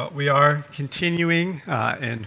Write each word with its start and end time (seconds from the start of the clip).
Well, 0.00 0.12
we 0.14 0.30
are 0.30 0.64
continuing 0.72 1.60
uh, 1.66 1.98
in 2.00 2.26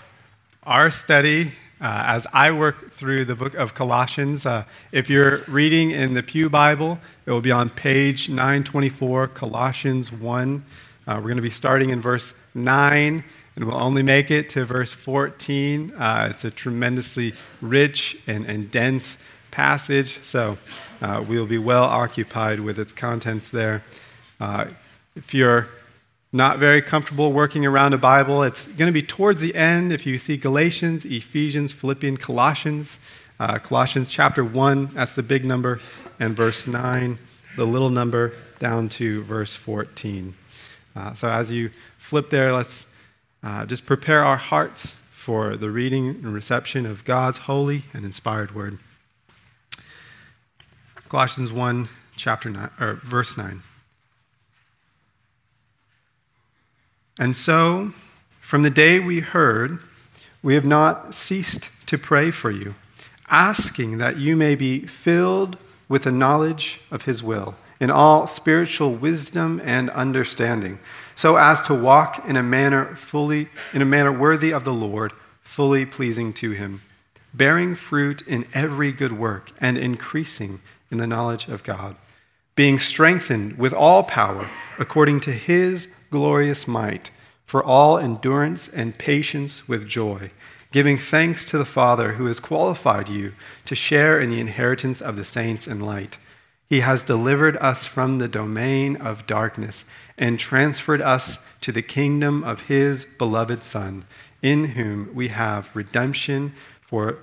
our 0.61 0.91
study 0.91 1.53
uh, 1.81 2.03
as 2.05 2.27
I 2.31 2.51
work 2.51 2.91
through 2.91 3.25
the 3.25 3.33
book 3.33 3.55
of 3.55 3.73
Colossians. 3.73 4.45
Uh, 4.45 4.65
if 4.91 5.09
you're 5.09 5.39
reading 5.47 5.89
in 5.89 6.13
the 6.13 6.21
Pew 6.21 6.51
Bible, 6.51 6.99
it 7.25 7.31
will 7.31 7.41
be 7.41 7.49
on 7.49 7.71
page 7.71 8.29
924, 8.29 9.29
Colossians 9.29 10.11
1. 10.11 10.63
Uh, 11.07 11.13
we're 11.15 11.21
going 11.21 11.37
to 11.37 11.41
be 11.41 11.49
starting 11.49 11.89
in 11.89 11.99
verse 11.99 12.31
9, 12.53 13.23
and 13.55 13.65
we'll 13.65 13.81
only 13.81 14.03
make 14.03 14.29
it 14.29 14.49
to 14.49 14.65
verse 14.65 14.93
14. 14.93 15.95
Uh, 15.95 16.27
it's 16.29 16.45
a 16.45 16.51
tremendously 16.51 17.33
rich 17.59 18.21
and, 18.27 18.45
and 18.45 18.69
dense 18.69 19.17
passage, 19.49 20.23
so 20.23 20.59
uh, 21.01 21.25
we'll 21.27 21.47
be 21.47 21.57
well 21.57 21.85
occupied 21.85 22.59
with 22.59 22.77
its 22.77 22.93
contents 22.93 23.49
there. 23.49 23.81
if 25.15 25.33
you're 25.33 25.69
not 26.33 26.57
very 26.57 26.81
comfortable 26.81 27.31
working 27.31 27.63
around 27.63 27.93
a 27.93 27.97
Bible, 27.97 28.41
it's 28.41 28.65
going 28.65 28.87
to 28.87 28.91
be 28.91 29.03
towards 29.03 29.39
the 29.39 29.53
end 29.53 29.93
if 29.93 30.03
you 30.07 30.17
see 30.17 30.35
Galatians, 30.35 31.05
Ephesians, 31.05 31.71
Philippians, 31.71 32.17
Colossians. 32.17 32.97
Uh, 33.39 33.59
Colossians 33.59 34.09
chapter 34.09 34.43
1, 34.43 34.87
that's 34.93 35.13
the 35.13 35.21
big 35.21 35.45
number, 35.45 35.79
and 36.19 36.35
verse 36.35 36.65
9, 36.65 37.19
the 37.55 37.65
little 37.65 37.89
number, 37.89 38.33
down 38.57 38.89
to 38.89 39.21
verse 39.23 39.55
14. 39.55 40.33
Uh, 40.95 41.13
so 41.13 41.29
as 41.29 41.51
you 41.51 41.69
flip 41.99 42.29
there, 42.29 42.51
let's 42.51 42.87
uh, 43.43 43.65
just 43.65 43.85
prepare 43.85 44.23
our 44.23 44.37
hearts 44.37 44.93
for 45.11 45.55
the 45.55 45.69
reading 45.69 46.07
and 46.07 46.33
reception 46.33 46.85
of 46.85 47.05
God's 47.05 47.39
holy 47.39 47.83
and 47.93 48.05
inspired 48.05 48.55
word. 48.55 48.79
Colossians 51.09 51.51
1, 51.51 51.89
chapter 52.15 52.49
9, 52.49 52.69
or 52.79 52.93
verse 53.03 53.37
9. 53.37 53.61
And 57.19 57.35
so, 57.35 57.93
from 58.39 58.63
the 58.63 58.69
day 58.69 58.99
we 58.99 59.19
heard, 59.19 59.79
we 60.41 60.55
have 60.55 60.65
not 60.65 61.13
ceased 61.13 61.69
to 61.85 61.97
pray 61.97 62.31
for 62.31 62.49
you, 62.49 62.75
asking 63.29 63.99
that 63.99 64.17
you 64.17 64.35
may 64.35 64.55
be 64.55 64.79
filled 64.79 65.57
with 65.87 66.03
the 66.03 66.11
knowledge 66.11 66.81
of 66.89 67.03
his 67.03 67.21
will, 67.21 67.55
in 67.79 67.91
all 67.91 68.25
spiritual 68.27 68.93
wisdom 68.93 69.61
and 69.63 69.89
understanding, 69.91 70.79
so 71.15 71.37
as 71.37 71.61
to 71.63 71.73
walk 71.73 72.23
in 72.27 72.35
a 72.35 72.43
manner 72.43 72.95
fully 72.95 73.49
in 73.73 73.81
a 73.81 73.85
manner 73.85 74.11
worthy 74.11 74.51
of 74.51 74.63
the 74.63 74.73
Lord, 74.73 75.13
fully 75.41 75.85
pleasing 75.85 76.33
to 76.33 76.51
him, 76.51 76.81
bearing 77.33 77.75
fruit 77.75 78.21
in 78.27 78.45
every 78.53 78.91
good 78.91 79.13
work 79.13 79.51
and 79.59 79.77
increasing 79.77 80.61
in 80.89 80.97
the 80.97 81.07
knowledge 81.07 81.47
of 81.47 81.63
God, 81.63 81.95
being 82.55 82.79
strengthened 82.79 83.57
with 83.57 83.73
all 83.73 84.03
power 84.03 84.49
according 84.79 85.19
to 85.21 85.31
his 85.31 85.87
glorious 86.13 86.67
might, 86.67 87.09
for 87.43 87.63
all 87.63 87.97
endurance 87.97 88.67
and 88.67 88.99
patience 88.99 89.67
with 89.67 89.87
joy, 89.87 90.29
giving 90.71 90.95
thanks 90.95 91.43
to 91.43 91.57
the 91.57 91.65
Father 91.65 92.13
who 92.13 92.27
has 92.27 92.39
qualified 92.39 93.09
you 93.09 93.33
to 93.65 93.73
share 93.73 94.19
in 94.19 94.29
the 94.29 94.39
inheritance 94.39 95.01
of 95.01 95.15
the 95.15 95.25
saints 95.25 95.67
in 95.67 95.79
light. 95.79 96.19
He 96.69 96.81
has 96.81 97.01
delivered 97.01 97.57
us 97.57 97.85
from 97.85 98.19
the 98.19 98.27
domain 98.27 98.95
of 98.97 99.25
darkness 99.25 99.85
and 100.15 100.37
transferred 100.37 101.01
us 101.01 101.39
to 101.61 101.71
the 101.71 101.81
kingdom 101.81 102.43
of 102.43 102.67
his 102.67 103.05
beloved 103.05 103.63
Son, 103.63 104.05
in 104.43 104.65
whom 104.77 105.09
we 105.15 105.29
have 105.29 105.75
redemption 105.75 106.53
for 106.87 107.17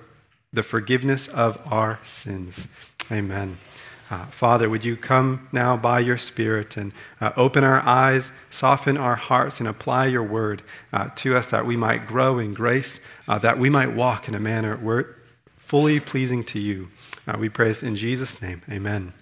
the 0.51 0.63
forgiveness 0.63 1.29
of 1.29 1.61
our 1.65 2.01
sins. 2.05 2.67
Amen. 3.09 3.55
Uh, 4.11 4.25
Father, 4.25 4.69
would 4.69 4.83
you 4.83 4.97
come 4.97 5.47
now 5.53 5.77
by 5.77 5.97
your 5.97 6.17
Spirit 6.17 6.75
and 6.75 6.91
uh, 7.21 7.31
open 7.37 7.63
our 7.63 7.79
eyes, 7.79 8.33
soften 8.49 8.97
our 8.97 9.15
hearts, 9.15 9.61
and 9.61 9.69
apply 9.69 10.07
your 10.07 10.21
word 10.21 10.61
uh, 10.91 11.09
to 11.15 11.37
us 11.37 11.49
that 11.49 11.65
we 11.65 11.77
might 11.77 12.05
grow 12.05 12.37
in 12.37 12.53
grace, 12.53 12.99
uh, 13.29 13.39
that 13.39 13.57
we 13.57 13.69
might 13.69 13.93
walk 13.93 14.27
in 14.27 14.35
a 14.35 14.39
manner 14.39 14.75
where 14.75 15.15
fully 15.57 16.01
pleasing 16.01 16.43
to 16.43 16.59
you. 16.59 16.89
Uh, 17.25 17.37
we 17.39 17.47
pray 17.47 17.69
this 17.69 17.83
in 17.83 17.95
Jesus' 17.95 18.41
name. 18.41 18.61
Amen. 18.69 19.13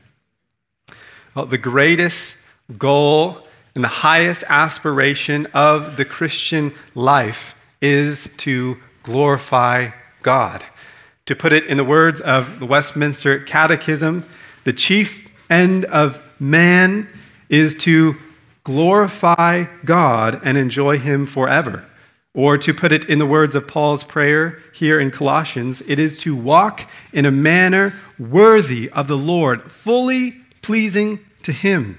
Well, 1.35 1.45
the 1.45 1.59
greatest 1.59 2.35
goal 2.79 3.47
and 3.75 3.83
the 3.83 3.89
highest 3.89 4.43
aspiration 4.49 5.45
of 5.53 5.97
the 5.97 6.05
Christian 6.05 6.73
life 6.95 7.53
is 7.79 8.27
to 8.37 8.77
glorify 9.03 9.89
God. 10.23 10.65
To 11.27 11.35
put 11.35 11.53
it 11.53 11.65
in 11.65 11.77
the 11.77 11.83
words 11.83 12.19
of 12.19 12.59
the 12.59 12.65
Westminster 12.65 13.39
Catechism, 13.39 14.25
the 14.69 14.73
chief 14.73 15.27
end 15.49 15.83
of 15.85 16.21
man 16.39 17.07
is 17.49 17.73
to 17.73 18.15
glorify 18.63 19.65
God 19.83 20.39
and 20.43 20.59
enjoy 20.59 20.99
Him 20.99 21.25
forever. 21.25 21.85
Or 22.35 22.55
to 22.59 22.71
put 22.71 22.91
it 22.91 23.09
in 23.09 23.17
the 23.17 23.25
words 23.25 23.55
of 23.55 23.67
Paul's 23.67 24.03
prayer 24.03 24.59
here 24.71 24.99
in 24.99 25.09
Colossians, 25.09 25.81
it 25.87 25.97
is 25.97 26.19
to 26.19 26.35
walk 26.35 26.87
in 27.11 27.25
a 27.25 27.31
manner 27.31 27.95
worthy 28.19 28.91
of 28.91 29.07
the 29.07 29.17
Lord, 29.17 29.63
fully 29.71 30.35
pleasing 30.61 31.17
to 31.41 31.51
Him. 31.51 31.97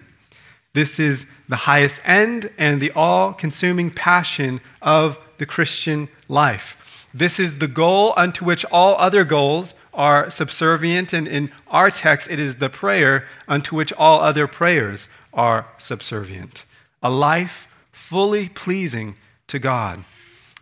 This 0.72 1.00
is 1.00 1.26
the 1.48 1.66
highest 1.66 2.00
end 2.04 2.52
and 2.56 2.80
the 2.80 2.92
all 2.92 3.32
consuming 3.32 3.90
passion 3.90 4.60
of 4.80 5.18
the 5.38 5.46
Christian 5.46 6.08
life. 6.28 7.08
This 7.12 7.40
is 7.40 7.58
the 7.58 7.66
goal 7.66 8.14
unto 8.16 8.44
which 8.44 8.64
all 8.66 8.94
other 8.96 9.24
goals 9.24 9.74
are 10.00 10.30
subservient. 10.30 11.12
And 11.12 11.28
in 11.28 11.52
our 11.68 11.90
text, 11.90 12.30
it 12.30 12.40
is 12.40 12.56
the 12.56 12.70
prayer 12.70 13.26
unto 13.46 13.76
which 13.76 13.92
all 13.92 14.20
other 14.20 14.46
prayers 14.46 15.08
are 15.30 15.66
subservient. 15.76 16.64
A 17.02 17.10
life 17.10 17.68
fully 17.92 18.48
pleasing 18.48 19.16
to 19.48 19.58
God. 19.58 20.02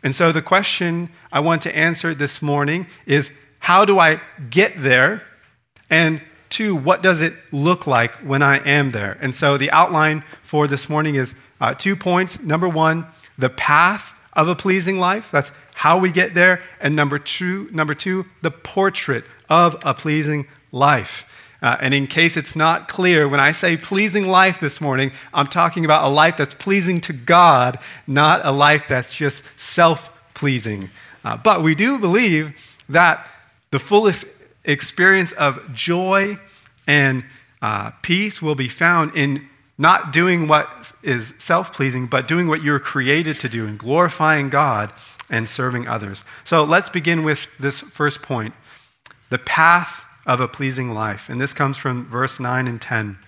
And 0.03 0.12
so 0.12 0.32
the 0.32 0.43
question 0.43 1.10
I 1.31 1.38
want 1.38 1.62
to 1.62 1.76
answer 1.76 2.16
this 2.16 2.43
morning 2.43 2.88
is 3.06 3.31
how 3.60 3.84
do 3.84 4.00
I 4.00 4.21
get 4.50 4.72
there? 4.76 5.22
And 5.88 6.20
two, 6.50 6.75
what 6.75 7.00
does 7.00 7.20
it 7.20 7.34
look 7.53 7.87
like 7.87 8.15
when 8.16 8.43
I 8.43 8.59
am 8.59 8.91
there? 8.91 9.16
And 9.20 9.37
so 9.37 9.56
the 9.56 9.70
outline 9.70 10.25
for 10.43 10.66
this 10.66 10.88
morning 10.88 11.15
is 11.15 11.37
uh, 11.60 11.75
two 11.75 11.94
points. 11.94 12.41
Number 12.41 12.69
one, 12.69 13.06
the 13.38 13.50
path 13.50 14.15
of 14.32 14.48
a 14.48 14.54
pleasing 14.54 14.98
life. 14.98 15.30
That's 15.30 15.52
how 15.74 15.98
we 15.98 16.10
get 16.10 16.34
there, 16.34 16.62
and 16.80 16.96
number 16.96 17.18
two, 17.18 17.68
number 17.72 17.94
two, 17.94 18.26
the 18.42 18.50
portrait 18.50 19.24
of 19.48 19.80
a 19.84 19.94
pleasing 19.94 20.46
life. 20.72 21.24
Uh, 21.60 21.76
and 21.80 21.92
in 21.92 22.06
case 22.06 22.36
it's 22.36 22.54
not 22.54 22.86
clear, 22.86 23.26
when 23.28 23.40
I 23.40 23.52
say 23.52 23.76
pleasing 23.76 24.28
life 24.28 24.60
this 24.60 24.80
morning, 24.80 25.10
I'm 25.34 25.48
talking 25.48 25.84
about 25.84 26.04
a 26.04 26.08
life 26.08 26.36
that's 26.36 26.54
pleasing 26.54 27.00
to 27.02 27.12
God, 27.12 27.78
not 28.06 28.44
a 28.44 28.52
life 28.52 28.86
that's 28.86 29.14
just 29.14 29.42
self 29.56 30.12
pleasing. 30.34 30.90
Uh, 31.24 31.36
but 31.36 31.62
we 31.62 31.74
do 31.74 31.98
believe 31.98 32.56
that 32.88 33.28
the 33.70 33.80
fullest 33.80 34.24
experience 34.64 35.32
of 35.32 35.74
joy 35.74 36.38
and 36.86 37.24
uh, 37.60 37.90
peace 38.02 38.40
will 38.40 38.54
be 38.54 38.68
found 38.68 39.16
in 39.16 39.48
not 39.78 40.12
doing 40.12 40.48
what 40.48 40.92
is 41.02 41.32
self 41.38 41.72
pleasing, 41.72 42.06
but 42.06 42.26
doing 42.26 42.48
what 42.48 42.62
you're 42.62 42.80
created 42.80 43.38
to 43.40 43.48
do 43.48 43.66
and 43.66 43.78
glorifying 43.78 44.50
God 44.50 44.92
and 45.30 45.48
serving 45.48 45.86
others. 45.86 46.24
So 46.44 46.64
let's 46.64 46.88
begin 46.88 47.22
with 47.22 47.46
this 47.58 47.80
first 47.80 48.22
point 48.22 48.54
the 49.30 49.38
path 49.38 50.02
of 50.26 50.40
a 50.40 50.48
pleasing 50.48 50.92
life. 50.92 51.28
And 51.28 51.40
this 51.40 51.54
comes 51.54 51.76
from 51.76 52.06
verse 52.06 52.40
9 52.40 52.66
and 52.66 52.80
10. 52.80 53.18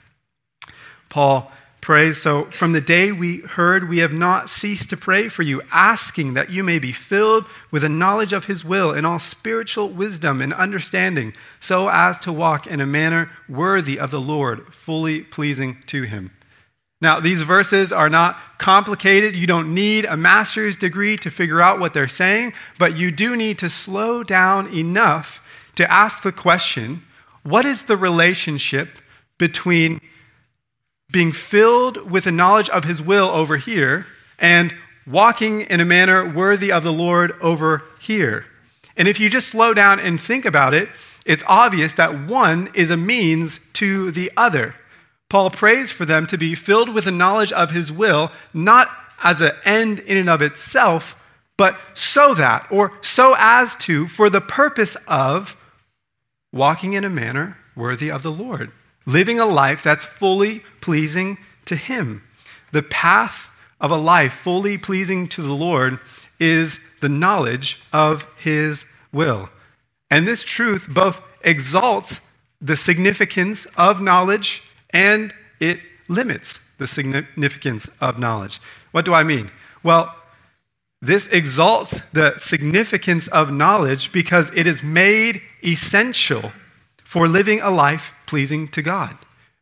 Paul 1.08 1.52
prays 1.80 2.18
So 2.18 2.44
from 2.44 2.72
the 2.72 2.80
day 2.80 3.12
we 3.12 3.38
heard, 3.38 3.88
we 3.88 3.98
have 3.98 4.12
not 4.12 4.50
ceased 4.50 4.90
to 4.90 4.96
pray 4.96 5.28
for 5.28 5.42
you, 5.42 5.62
asking 5.72 6.34
that 6.34 6.50
you 6.50 6.62
may 6.62 6.78
be 6.78 6.92
filled 6.92 7.46
with 7.70 7.84
a 7.84 7.88
knowledge 7.88 8.32
of 8.32 8.46
his 8.46 8.64
will 8.64 8.92
and 8.92 9.06
all 9.06 9.18
spiritual 9.18 9.88
wisdom 9.88 10.40
and 10.40 10.52
understanding, 10.54 11.34
so 11.60 11.88
as 11.88 12.18
to 12.20 12.32
walk 12.32 12.66
in 12.66 12.80
a 12.80 12.86
manner 12.86 13.30
worthy 13.48 13.98
of 13.98 14.10
the 14.10 14.20
Lord, 14.20 14.72
fully 14.72 15.22
pleasing 15.22 15.78
to 15.86 16.02
him. 16.02 16.30
Now, 17.00 17.18
these 17.18 17.42
verses 17.42 17.92
are 17.92 18.10
not 18.10 18.38
complicated. 18.58 19.34
You 19.34 19.46
don't 19.46 19.74
need 19.74 20.04
a 20.04 20.16
master's 20.16 20.76
degree 20.76 21.16
to 21.18 21.30
figure 21.30 21.60
out 21.60 21.80
what 21.80 21.94
they're 21.94 22.08
saying, 22.08 22.52
but 22.78 22.97
you 22.97 23.10
do 23.10 23.36
need 23.36 23.58
to 23.60 23.70
slow 23.70 24.22
down 24.22 24.72
enough 24.74 25.47
to 25.76 25.91
ask 25.91 26.22
the 26.22 26.32
question 26.32 27.02
what 27.42 27.64
is 27.64 27.84
the 27.84 27.97
relationship 27.97 28.98
between 29.38 30.00
being 31.10 31.32
filled 31.32 32.10
with 32.10 32.24
the 32.24 32.32
knowledge 32.32 32.68
of 32.68 32.84
his 32.84 33.00
will 33.00 33.28
over 33.28 33.56
here 33.56 34.06
and 34.38 34.74
walking 35.06 35.62
in 35.62 35.80
a 35.80 35.84
manner 35.86 36.28
worthy 36.28 36.70
of 36.70 36.84
the 36.84 36.92
Lord 36.92 37.32
over 37.41 37.82
here? 37.98 38.44
And 38.94 39.08
if 39.08 39.18
you 39.18 39.30
just 39.30 39.48
slow 39.48 39.72
down 39.72 39.98
and 40.00 40.20
think 40.20 40.44
about 40.44 40.74
it, 40.74 40.91
it's 41.24 41.44
obvious 41.46 41.94
that 41.94 42.28
one 42.28 42.68
is 42.74 42.91
a 42.91 42.96
means 42.96 43.60
to 43.74 44.10
the 44.10 44.30
other. 44.36 44.74
Paul 45.30 45.48
prays 45.48 45.91
for 45.91 46.04
them 46.04 46.27
to 46.27 46.36
be 46.36 46.54
filled 46.54 46.92
with 46.92 47.04
the 47.04 47.12
knowledge 47.12 47.53
of 47.53 47.71
his 47.71 47.91
will, 47.91 48.30
not 48.53 48.88
as 49.22 49.41
an 49.41 49.53
end 49.65 50.00
in 50.00 50.18
and 50.18 50.28
of 50.28 50.42
itself, 50.42 51.16
but 51.56 51.78
so 51.94 52.34
that, 52.34 52.66
or 52.71 52.92
so 53.00 53.34
as 53.38 53.77
to, 53.77 54.06
for 54.09 54.28
the 54.28 54.41
purpose 54.41 54.97
of 55.06 55.56
walking 56.53 56.94
in 56.94 57.04
a 57.04 57.10
manner 57.10 57.56
worthy 57.77 58.10
of 58.10 58.22
the 58.22 58.32
Lord, 58.32 58.72
living 59.06 59.38
a 59.38 59.47
life 59.47 59.82
that's 59.82 60.04
fully 60.04 60.65
pleasing 60.80 61.38
to 61.65 61.77
him. 61.77 62.24
The 62.72 62.82
path 62.82 63.56
of 63.80 63.91
a 63.91 63.97
life 63.97 64.32
fully 64.32 64.78
pleasing 64.78 65.28
to 65.28 65.42
the 65.42 65.54
Lord 65.54 66.00
is 66.41 66.80
the 67.00 67.09
knowledge 67.09 67.80
of 67.92 68.27
his 68.36 68.84
will. 69.12 69.48
And 70.10 70.27
this 70.27 70.42
truth 70.42 70.88
both 70.88 71.22
exalts 71.42 72.21
the 72.60 72.77
significance 72.77 73.66
of 73.77 74.00
knowledge 74.00 74.69
and 74.92 75.34
it 75.60 75.81
limits 76.09 76.59
the 76.78 76.87
significance 76.87 77.89
of 78.01 78.19
knowledge. 78.19 78.60
What 78.91 79.04
do 79.04 79.15
I 79.15 79.22
mean? 79.22 79.51
Well, 79.83 80.15
this 81.03 81.27
exalts 81.28 82.01
the 82.13 82.39
significance 82.39 83.27
of 83.28 83.53
knowledge 83.53 84.13
because 84.13 84.54
it 84.54 84.66
is 84.66 84.83
made 84.83 85.41
essential 85.65 86.53
for 87.04 87.27
living 87.27 87.60
a 87.60 87.71
life 87.71 88.13
pleasing 88.27 88.69
to 88.69 88.83
God. 88.83 89.16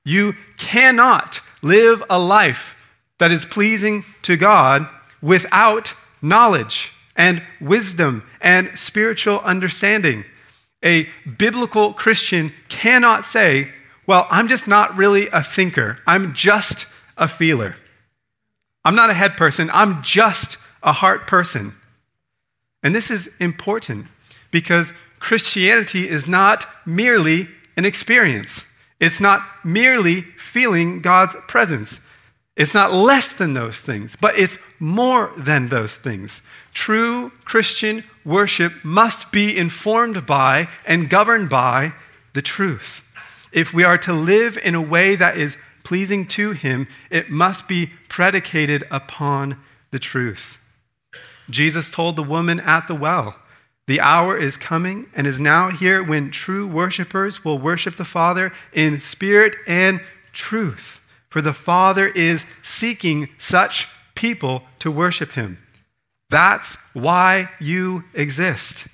You 0.04 0.34
cannot 0.56 1.40
live 1.62 2.02
a 2.10 2.18
life 2.18 2.74
that 3.18 3.30
is 3.30 3.44
pleasing 3.44 4.04
to 4.22 4.36
God 4.36 4.88
without 5.20 5.92
knowledge 6.22 6.92
and 7.16 7.42
wisdom 7.60 8.24
and 8.40 8.78
spiritual 8.78 9.40
understanding. 9.40 10.24
A 10.84 11.08
biblical 11.38 11.92
Christian 11.92 12.52
cannot 12.68 13.24
say, 13.24 13.72
Well, 14.08 14.26
I'm 14.30 14.48
just 14.48 14.66
not 14.66 14.96
really 14.96 15.28
a 15.34 15.42
thinker, 15.42 15.98
I'm 16.06 16.32
just 16.32 16.86
a 17.18 17.28
feeler. 17.28 17.76
I'm 18.82 18.94
not 18.94 19.10
a 19.10 19.14
head 19.14 19.32
person, 19.32 19.68
I'm 19.70 20.02
just 20.02 20.56
a 20.82 20.92
heart 20.92 21.26
person. 21.26 21.74
And 22.82 22.94
this 22.94 23.10
is 23.10 23.28
important 23.38 24.06
because 24.50 24.94
Christianity 25.18 26.08
is 26.08 26.26
not 26.26 26.64
merely 26.86 27.48
an 27.76 27.84
experience. 27.84 28.64
It's 28.98 29.20
not 29.20 29.42
merely 29.62 30.22
feeling 30.22 31.02
God's 31.02 31.36
presence. 31.46 32.00
It's 32.56 32.72
not 32.72 32.94
less 32.94 33.34
than 33.34 33.52
those 33.52 33.82
things, 33.82 34.16
but 34.18 34.38
it's 34.38 34.58
more 34.80 35.32
than 35.36 35.68
those 35.68 35.98
things. 35.98 36.40
True 36.72 37.30
Christian 37.44 38.04
worship 38.24 38.72
must 38.82 39.32
be 39.32 39.54
informed 39.54 40.24
by 40.24 40.68
and 40.86 41.10
governed 41.10 41.50
by 41.50 41.92
the 42.32 42.42
truth. 42.42 43.07
If 43.52 43.72
we 43.72 43.84
are 43.84 43.98
to 43.98 44.12
live 44.12 44.58
in 44.62 44.74
a 44.74 44.82
way 44.82 45.16
that 45.16 45.36
is 45.36 45.56
pleasing 45.84 46.26
to 46.26 46.52
Him, 46.52 46.86
it 47.10 47.30
must 47.30 47.68
be 47.68 47.90
predicated 48.08 48.84
upon 48.90 49.58
the 49.90 49.98
truth. 49.98 50.62
Jesus 51.50 51.90
told 51.90 52.16
the 52.16 52.22
woman 52.22 52.60
at 52.60 52.88
the 52.88 52.94
well, 52.94 53.36
The 53.86 54.00
hour 54.00 54.36
is 54.36 54.56
coming 54.56 55.06
and 55.14 55.26
is 55.26 55.40
now 55.40 55.70
here 55.70 56.02
when 56.02 56.30
true 56.30 56.66
worshipers 56.66 57.44
will 57.44 57.58
worship 57.58 57.96
the 57.96 58.04
Father 58.04 58.52
in 58.72 59.00
spirit 59.00 59.56
and 59.66 60.00
truth. 60.32 61.06
For 61.30 61.40
the 61.40 61.54
Father 61.54 62.06
is 62.08 62.44
seeking 62.62 63.30
such 63.38 63.88
people 64.14 64.64
to 64.80 64.90
worship 64.90 65.32
Him. 65.32 65.62
That's 66.30 66.76
why 66.92 67.50
you 67.60 68.04
exist. 68.12 68.88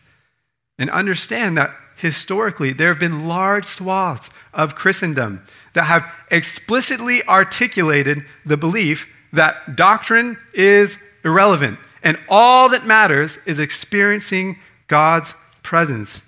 And 0.78 0.90
understand 0.90 1.56
that 1.56 1.74
historically, 2.04 2.72
there 2.72 2.88
have 2.88 3.00
been 3.00 3.26
large 3.26 3.64
swaths 3.64 4.30
of 4.52 4.74
Christendom 4.74 5.42
that 5.72 5.84
have 5.84 6.06
explicitly 6.30 7.26
articulated 7.26 8.24
the 8.44 8.58
belief 8.58 9.12
that 9.32 9.74
doctrine 9.74 10.36
is 10.52 11.02
irrelevant 11.24 11.78
and 12.02 12.18
all 12.28 12.68
that 12.68 12.86
matters 12.86 13.38
is 13.46 13.58
experiencing 13.58 14.58
God's 14.86 15.32
presence. 15.62 16.20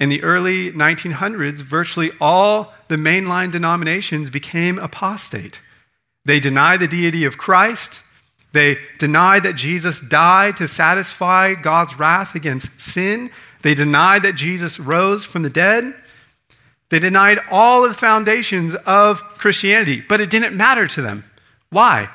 In 0.00 0.08
the 0.08 0.24
early 0.24 0.72
1900s, 0.72 1.62
virtually 1.62 2.10
all 2.20 2.74
the 2.88 2.96
mainline 2.96 3.52
denominations 3.52 4.28
became 4.28 4.78
apostate. 4.80 5.60
They 6.24 6.40
denied 6.40 6.80
the 6.80 6.88
deity 6.88 7.24
of 7.24 7.38
Christ. 7.38 8.00
They 8.52 8.78
denied 8.98 9.44
that 9.44 9.54
Jesus 9.54 10.00
died 10.00 10.56
to 10.56 10.66
satisfy 10.66 11.54
God's 11.54 11.98
wrath 11.98 12.34
against 12.34 12.80
sin. 12.80 13.30
They 13.62 13.74
denied 13.74 14.22
that 14.22 14.34
Jesus 14.34 14.78
rose 14.78 15.24
from 15.24 15.42
the 15.42 15.50
dead. 15.50 15.94
They 16.90 16.98
denied 16.98 17.38
all 17.50 17.84
of 17.84 17.92
the 17.92 17.98
foundations 17.98 18.74
of 18.86 19.20
Christianity, 19.38 20.02
but 20.08 20.20
it 20.20 20.30
didn't 20.30 20.56
matter 20.56 20.86
to 20.88 21.02
them. 21.02 21.24
Why? 21.70 22.10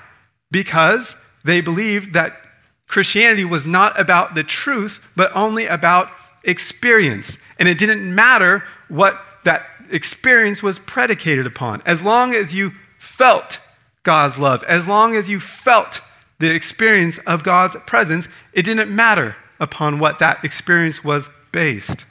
Because 0.52 1.16
they 1.44 1.62
believed 1.62 2.14
that 2.14 2.40
Christianity 2.88 3.44
was 3.44 3.66
not 3.66 4.00
about 4.00 4.36
the 4.36 4.44
truth, 4.44 5.12
but 5.16 5.32
only 5.36 5.66
about 5.66 6.10
experience. 6.44 7.38
And 7.60 7.68
it 7.68 7.80
didn't 7.80 8.14
matter 8.14 8.64
what 8.88 9.20
that 9.44 9.66
experience 9.90 10.62
was 10.62 10.80
predicated 10.80 11.46
upon. 11.46 11.82
As 11.86 12.04
long 12.04 12.34
as 12.34 12.54
you 12.54 12.74
felt 13.00 13.60
God's 14.04 14.38
love, 14.38 14.64
as 14.66 14.88
long 14.88 15.16
as 15.16 15.28
you 15.30 15.40
felt 15.40 16.02
the 16.40 16.54
experience 16.54 17.18
of 17.20 17.44
God's 17.44 17.76
presence, 17.86 18.28
it 18.54 18.64
didn't 18.64 18.94
matter 18.94 19.36
upon 19.60 20.00
what 20.00 20.20
that 20.20 20.44
experience 20.46 21.04
was 21.04 21.30
based. 21.58 22.06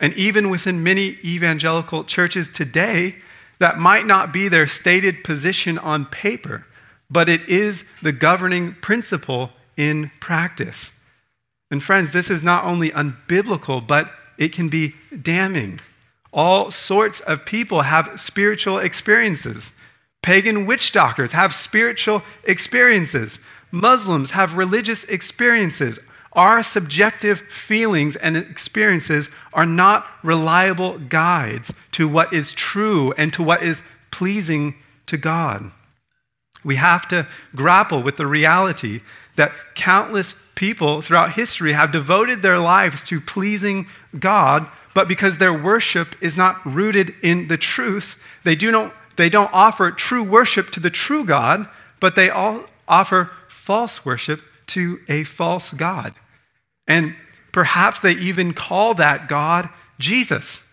And 0.00 0.14
even 0.14 0.48
within 0.48 0.82
many 0.82 1.18
evangelical 1.22 2.04
churches 2.04 2.48
today, 2.48 3.16
that 3.58 3.78
might 3.78 4.06
not 4.06 4.32
be 4.32 4.48
their 4.48 4.66
stated 4.66 5.22
position 5.22 5.76
on 5.78 6.06
paper 6.06 6.64
but 7.10 7.28
it 7.28 7.46
is 7.48 7.84
the 8.00 8.12
governing 8.12 8.74
principle 8.80 9.50
in 9.76 10.10
practice. 10.20 10.92
And 11.70 11.82
friends, 11.82 12.12
this 12.12 12.30
is 12.30 12.42
not 12.42 12.64
only 12.64 12.90
unbiblical, 12.90 13.84
but 13.84 14.12
it 14.38 14.52
can 14.52 14.68
be 14.68 14.94
damning. 15.20 15.80
All 16.32 16.70
sorts 16.70 17.20
of 17.20 17.44
people 17.44 17.82
have 17.82 18.20
spiritual 18.20 18.78
experiences. 18.78 19.76
Pagan 20.22 20.66
witch 20.66 20.92
doctors 20.92 21.32
have 21.32 21.54
spiritual 21.54 22.22
experiences. 22.44 23.38
Muslims 23.72 24.32
have 24.32 24.56
religious 24.56 25.04
experiences. 25.04 25.98
Our 26.32 26.62
subjective 26.62 27.40
feelings 27.40 28.14
and 28.14 28.36
experiences 28.36 29.28
are 29.52 29.66
not 29.66 30.06
reliable 30.22 30.98
guides 30.98 31.72
to 31.92 32.06
what 32.06 32.32
is 32.32 32.52
true 32.52 33.12
and 33.16 33.32
to 33.32 33.42
what 33.42 33.62
is 33.62 33.82
pleasing 34.12 34.76
to 35.06 35.16
God. 35.16 35.72
We 36.62 36.76
have 36.76 37.08
to 37.08 37.26
grapple 37.56 38.02
with 38.02 38.16
the 38.16 38.26
reality 38.26 39.00
that 39.36 39.52
countless 39.74 40.34
people 40.54 41.00
throughout 41.00 41.32
history 41.32 41.72
have 41.72 41.90
devoted 41.90 42.42
their 42.42 42.58
lives 42.58 43.02
to 43.04 43.20
pleasing 43.20 43.86
God, 44.18 44.68
but 44.94 45.08
because 45.08 45.38
their 45.38 45.54
worship 45.54 46.14
is 46.20 46.36
not 46.36 46.64
rooted 46.64 47.14
in 47.22 47.48
the 47.48 47.56
truth, 47.56 48.22
they, 48.44 48.54
do 48.54 48.70
not, 48.70 48.94
they 49.16 49.30
don't 49.30 49.50
offer 49.52 49.90
true 49.90 50.22
worship 50.22 50.70
to 50.70 50.80
the 50.80 50.90
true 50.90 51.24
God, 51.24 51.66
but 51.98 52.14
they 52.14 52.30
all 52.30 52.66
offer 52.86 53.30
false 53.48 54.04
worship 54.04 54.42
to 54.70 55.00
a 55.08 55.24
false 55.24 55.72
God. 55.72 56.14
And 56.86 57.14
perhaps 57.52 58.00
they 58.00 58.12
even 58.12 58.54
call 58.54 58.94
that 58.94 59.28
God 59.28 59.68
Jesus. 59.98 60.66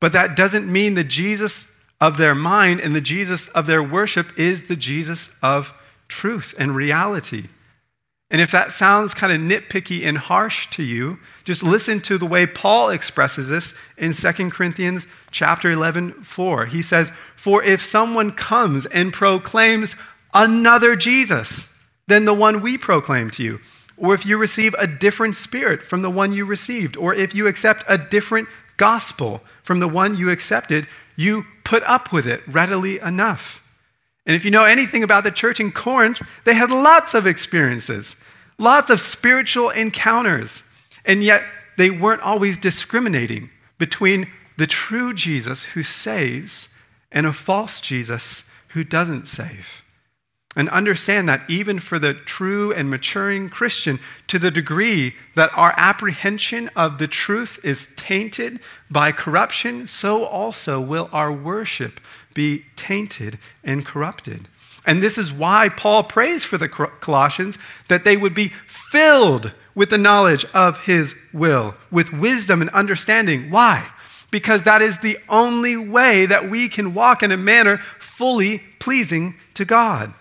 But 0.00 0.12
that 0.12 0.36
doesn't 0.36 0.70
mean 0.70 0.94
the 0.94 1.04
Jesus 1.04 1.82
of 2.00 2.16
their 2.16 2.34
mind 2.34 2.80
and 2.80 2.94
the 2.94 3.00
Jesus 3.00 3.48
of 3.48 3.66
their 3.66 3.82
worship 3.82 4.38
is 4.38 4.68
the 4.68 4.76
Jesus 4.76 5.34
of 5.42 5.72
truth 6.08 6.54
and 6.58 6.76
reality. 6.76 7.44
And 8.30 8.40
if 8.40 8.50
that 8.50 8.72
sounds 8.72 9.14
kind 9.14 9.32
of 9.32 9.40
nitpicky 9.40 10.04
and 10.04 10.18
harsh 10.18 10.68
to 10.70 10.82
you, 10.82 11.18
just 11.44 11.62
listen 11.62 12.00
to 12.00 12.18
the 12.18 12.26
way 12.26 12.44
Paul 12.44 12.90
expresses 12.90 13.48
this 13.48 13.72
in 13.96 14.12
2 14.12 14.50
Corinthians 14.50 15.06
chapter 15.30 15.70
11, 15.70 16.24
4. 16.24 16.66
He 16.66 16.82
says, 16.82 17.10
For 17.36 17.62
if 17.62 17.82
someone 17.82 18.32
comes 18.32 18.84
and 18.86 19.12
proclaims 19.12 19.94
another 20.34 20.96
Jesus 20.96 21.72
than 22.06 22.24
the 22.24 22.34
one 22.34 22.60
we 22.60 22.78
proclaim 22.78 23.30
to 23.32 23.42
you, 23.42 23.60
or 23.96 24.14
if 24.14 24.26
you 24.26 24.38
receive 24.38 24.74
a 24.74 24.86
different 24.86 25.34
spirit 25.34 25.82
from 25.82 26.02
the 26.02 26.10
one 26.10 26.32
you 26.32 26.44
received, 26.44 26.96
or 26.96 27.14
if 27.14 27.34
you 27.34 27.46
accept 27.46 27.84
a 27.88 27.98
different 27.98 28.48
gospel 28.76 29.42
from 29.62 29.80
the 29.80 29.88
one 29.88 30.16
you 30.16 30.30
accepted, 30.30 30.86
you 31.16 31.44
put 31.64 31.82
up 31.84 32.12
with 32.12 32.26
it 32.26 32.46
readily 32.46 32.98
enough. 33.00 33.62
And 34.26 34.36
if 34.36 34.44
you 34.44 34.50
know 34.50 34.64
anything 34.64 35.02
about 35.02 35.24
the 35.24 35.30
church 35.30 35.60
in 35.60 35.72
Corinth, 35.72 36.20
they 36.44 36.54
had 36.54 36.70
lots 36.70 37.14
of 37.14 37.26
experiences, 37.26 38.16
lots 38.58 38.90
of 38.90 39.00
spiritual 39.00 39.70
encounters, 39.70 40.62
and 41.04 41.22
yet 41.22 41.42
they 41.76 41.90
weren't 41.90 42.22
always 42.22 42.58
discriminating 42.58 43.50
between 43.78 44.30
the 44.58 44.66
true 44.66 45.14
Jesus 45.14 45.64
who 45.64 45.82
saves 45.82 46.68
and 47.12 47.26
a 47.26 47.32
false 47.32 47.80
Jesus 47.80 48.44
who 48.68 48.84
doesn't 48.84 49.28
save. 49.28 49.82
And 50.56 50.70
understand 50.70 51.28
that 51.28 51.42
even 51.48 51.78
for 51.80 51.98
the 51.98 52.14
true 52.14 52.72
and 52.72 52.88
maturing 52.88 53.50
Christian, 53.50 54.00
to 54.26 54.38
the 54.38 54.50
degree 54.50 55.14
that 55.34 55.50
our 55.54 55.74
apprehension 55.76 56.70
of 56.74 56.96
the 56.96 57.06
truth 57.06 57.60
is 57.62 57.92
tainted 57.94 58.58
by 58.90 59.12
corruption, 59.12 59.86
so 59.86 60.24
also 60.24 60.80
will 60.80 61.10
our 61.12 61.30
worship 61.30 62.00
be 62.32 62.64
tainted 62.74 63.38
and 63.62 63.84
corrupted. 63.84 64.48
And 64.86 65.02
this 65.02 65.18
is 65.18 65.32
why 65.32 65.68
Paul 65.68 66.04
prays 66.04 66.42
for 66.42 66.56
the 66.56 66.68
Colossians 66.68 67.58
that 67.88 68.04
they 68.04 68.16
would 68.16 68.34
be 68.34 68.48
filled 68.66 69.52
with 69.74 69.90
the 69.90 69.98
knowledge 69.98 70.46
of 70.54 70.84
his 70.84 71.14
will, 71.34 71.74
with 71.90 72.14
wisdom 72.14 72.62
and 72.62 72.70
understanding. 72.70 73.50
Why? 73.50 73.90
Because 74.30 74.62
that 74.62 74.80
is 74.80 75.00
the 75.00 75.18
only 75.28 75.76
way 75.76 76.24
that 76.24 76.48
we 76.48 76.68
can 76.68 76.94
walk 76.94 77.22
in 77.22 77.30
a 77.30 77.36
manner 77.36 77.76
fully 77.98 78.62
pleasing 78.78 79.34
to 79.52 79.66
God. 79.66 80.14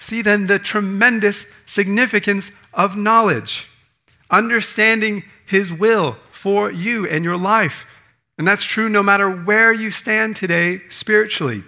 See 0.00 0.22
then 0.22 0.48
the 0.48 0.58
tremendous 0.58 1.54
significance 1.66 2.58
of 2.74 2.96
knowledge, 2.96 3.68
understanding 4.30 5.22
His 5.46 5.72
will 5.72 6.16
for 6.32 6.72
you 6.72 7.06
and 7.06 7.22
your 7.22 7.36
life. 7.36 7.86
And 8.38 8.48
that's 8.48 8.64
true 8.64 8.88
no 8.88 9.02
matter 9.02 9.30
where 9.30 9.72
you 9.72 9.90
stand 9.90 10.34
today 10.34 10.80
spiritually. 10.88 11.62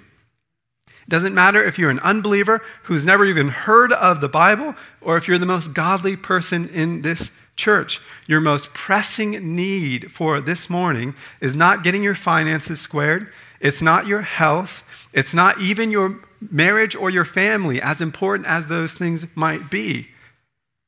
It 0.88 1.08
doesn't 1.08 1.34
matter 1.34 1.62
if 1.62 1.78
you're 1.78 1.90
an 1.90 2.00
unbeliever 2.00 2.62
who's 2.84 3.04
never 3.04 3.26
even 3.26 3.50
heard 3.50 3.92
of 3.92 4.22
the 4.22 4.28
Bible 4.28 4.74
or 5.02 5.18
if 5.18 5.28
you're 5.28 5.36
the 5.36 5.44
most 5.44 5.74
godly 5.74 6.16
person 6.16 6.68
in 6.70 7.02
this 7.02 7.30
church. 7.56 8.00
Your 8.26 8.40
most 8.40 8.72
pressing 8.72 9.54
need 9.54 10.10
for 10.10 10.40
this 10.40 10.70
morning 10.70 11.14
is 11.40 11.54
not 11.54 11.84
getting 11.84 12.02
your 12.02 12.14
finances 12.14 12.80
squared, 12.80 13.30
it's 13.60 13.82
not 13.82 14.06
your 14.06 14.22
health, 14.22 14.88
it's 15.12 15.35
not 15.35 15.61
even 15.61 15.90
your 15.90 16.21
marriage 16.50 16.95
or 16.95 17.11
your 17.11 17.25
family, 17.25 17.81
as 17.81 18.00
important 18.00 18.49
as 18.49 18.66
those 18.66 18.95
things 18.95 19.26
might 19.37 19.71
be. 19.71 20.09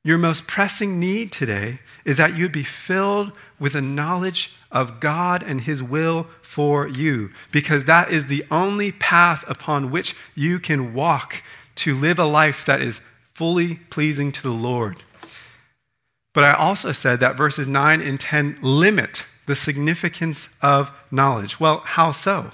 Your 0.02 0.18
most 0.18 0.46
pressing 0.46 1.00
need 1.00 1.32
today 1.32 1.78
is 2.04 2.18
that 2.18 2.36
you'd 2.36 2.52
be 2.52 2.64
filled 2.64 3.32
with 3.58 3.74
a 3.74 3.80
knowledge 3.80 4.54
of 4.70 5.00
God 5.00 5.42
and 5.42 5.62
His 5.62 5.82
will 5.82 6.26
for 6.42 6.86
you, 6.86 7.30
because 7.52 7.84
that 7.84 8.10
is 8.10 8.26
the 8.26 8.44
only 8.50 8.92
path 8.92 9.44
upon 9.48 9.90
which 9.90 10.14
you 10.34 10.58
can 10.58 10.92
walk 10.92 11.42
to 11.76 11.94
live 11.94 12.18
a 12.18 12.24
life 12.24 12.64
that 12.66 12.82
is 12.82 13.00
fully 13.32 13.76
pleasing 13.90 14.30
to 14.32 14.42
the 14.42 14.50
Lord. 14.50 15.02
But 16.34 16.44
I 16.44 16.52
also 16.52 16.92
said 16.92 17.20
that 17.20 17.36
verses 17.36 17.66
9 17.66 18.00
and 18.00 18.20
10 18.20 18.58
limit 18.60 19.26
the 19.46 19.56
significance 19.56 20.54
of 20.60 20.90
knowledge. 21.10 21.60
Well, 21.60 21.82
how 21.84 22.10
so? 22.12 22.52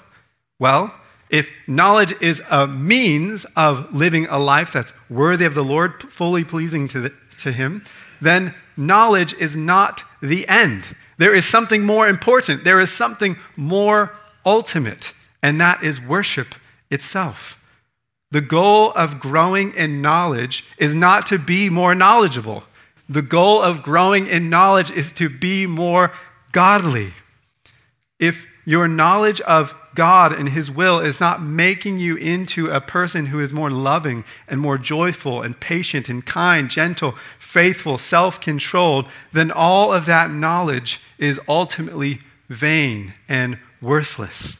Well, 0.59 0.93
if 1.31 1.49
knowledge 1.67 2.13
is 2.21 2.41
a 2.51 2.67
means 2.67 3.45
of 3.55 3.95
living 3.95 4.27
a 4.27 4.37
life 4.37 4.73
that's 4.73 4.93
worthy 5.09 5.45
of 5.45 5.55
the 5.55 5.63
Lord, 5.63 6.03
fully 6.03 6.43
pleasing 6.43 6.89
to, 6.89 6.99
the, 6.99 7.13
to 7.37 7.53
Him, 7.53 7.85
then 8.21 8.53
knowledge 8.75 9.33
is 9.35 9.55
not 9.55 10.03
the 10.21 10.47
end. 10.47 10.95
There 11.17 11.33
is 11.33 11.45
something 11.45 11.85
more 11.85 12.09
important, 12.09 12.65
there 12.65 12.81
is 12.81 12.91
something 12.91 13.37
more 13.55 14.13
ultimate, 14.45 15.13
and 15.41 15.59
that 15.61 15.81
is 15.83 16.01
worship 16.01 16.53
itself. 16.89 17.57
The 18.31 18.41
goal 18.41 18.91
of 18.91 19.19
growing 19.19 19.73
in 19.73 20.01
knowledge 20.01 20.65
is 20.77 20.93
not 20.93 21.25
to 21.27 21.39
be 21.39 21.69
more 21.69 21.95
knowledgeable. 21.95 22.63
The 23.07 23.21
goal 23.21 23.61
of 23.61 23.83
growing 23.83 24.27
in 24.27 24.49
knowledge 24.49 24.91
is 24.91 25.11
to 25.13 25.29
be 25.29 25.65
more 25.65 26.11
godly. 26.51 27.13
If 28.19 28.47
your 28.65 28.87
knowledge 28.87 29.41
of 29.41 29.75
God 29.95 30.33
and 30.33 30.49
His 30.49 30.71
will 30.71 30.99
is 30.99 31.19
not 31.19 31.41
making 31.41 31.99
you 31.99 32.15
into 32.15 32.69
a 32.69 32.81
person 32.81 33.27
who 33.27 33.39
is 33.39 33.51
more 33.51 33.69
loving 33.69 34.23
and 34.47 34.59
more 34.59 34.77
joyful 34.77 35.41
and 35.41 35.59
patient 35.59 36.09
and 36.09 36.25
kind, 36.25 36.69
gentle, 36.69 37.13
faithful, 37.37 37.97
self 37.97 38.39
controlled, 38.39 39.07
then 39.33 39.51
all 39.51 39.91
of 39.91 40.05
that 40.05 40.31
knowledge 40.31 41.01
is 41.17 41.39
ultimately 41.47 42.19
vain 42.47 43.13
and 43.27 43.57
worthless. 43.81 44.57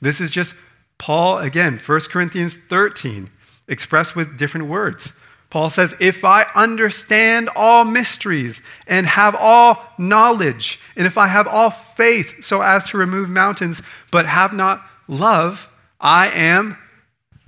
This 0.00 0.20
is 0.20 0.30
just 0.30 0.54
Paul, 0.98 1.38
again, 1.38 1.78
1 1.78 2.00
Corinthians 2.10 2.56
13, 2.56 3.30
expressed 3.68 4.14
with 4.14 4.38
different 4.38 4.66
words. 4.66 5.12
Paul 5.50 5.68
says, 5.68 5.94
If 6.00 6.24
I 6.24 6.46
understand 6.54 7.50
all 7.54 7.84
mysteries 7.84 8.62
and 8.86 9.06
have 9.06 9.34
all 9.34 9.84
knowledge, 9.98 10.80
and 10.96 11.06
if 11.06 11.18
I 11.18 11.26
have 11.26 11.48
all 11.48 11.70
faith 11.70 12.44
so 12.44 12.62
as 12.62 12.88
to 12.88 12.98
remove 12.98 13.28
mountains, 13.28 13.82
but 14.10 14.26
have 14.26 14.52
not 14.52 14.84
love, 15.08 15.68
I 16.00 16.28
am 16.28 16.78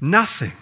nothing. 0.00 0.52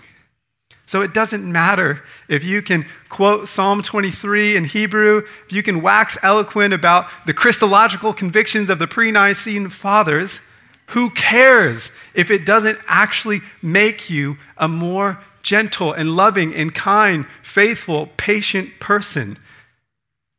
So 0.84 1.02
it 1.02 1.14
doesn't 1.14 1.50
matter 1.50 2.02
if 2.28 2.44
you 2.44 2.62
can 2.62 2.84
quote 3.08 3.48
Psalm 3.48 3.80
23 3.80 4.56
in 4.56 4.64
Hebrew, 4.64 5.18
if 5.46 5.52
you 5.52 5.62
can 5.62 5.82
wax 5.82 6.18
eloquent 6.22 6.74
about 6.74 7.06
the 7.26 7.32
Christological 7.32 8.12
convictions 8.12 8.68
of 8.68 8.78
the 8.78 8.86
pre 8.86 9.10
Nicene 9.10 9.68
fathers. 9.70 10.40
Who 10.88 11.10
cares 11.10 11.92
if 12.14 12.32
it 12.32 12.44
doesn't 12.44 12.76
actually 12.88 13.42
make 13.62 14.10
you 14.10 14.38
a 14.58 14.66
more 14.66 15.22
gentle 15.42 15.92
and 15.92 16.16
loving 16.16 16.54
and 16.54 16.74
kind, 16.74 17.26
faithful, 17.42 18.08
patient 18.16 18.80
person. 18.80 19.38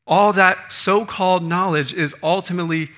All 0.08 0.34
that 0.34 0.74
so 0.74 1.05
called 1.05 1.43
knowledge 1.43 1.93
is 1.93 2.15
ultimately 2.22 2.89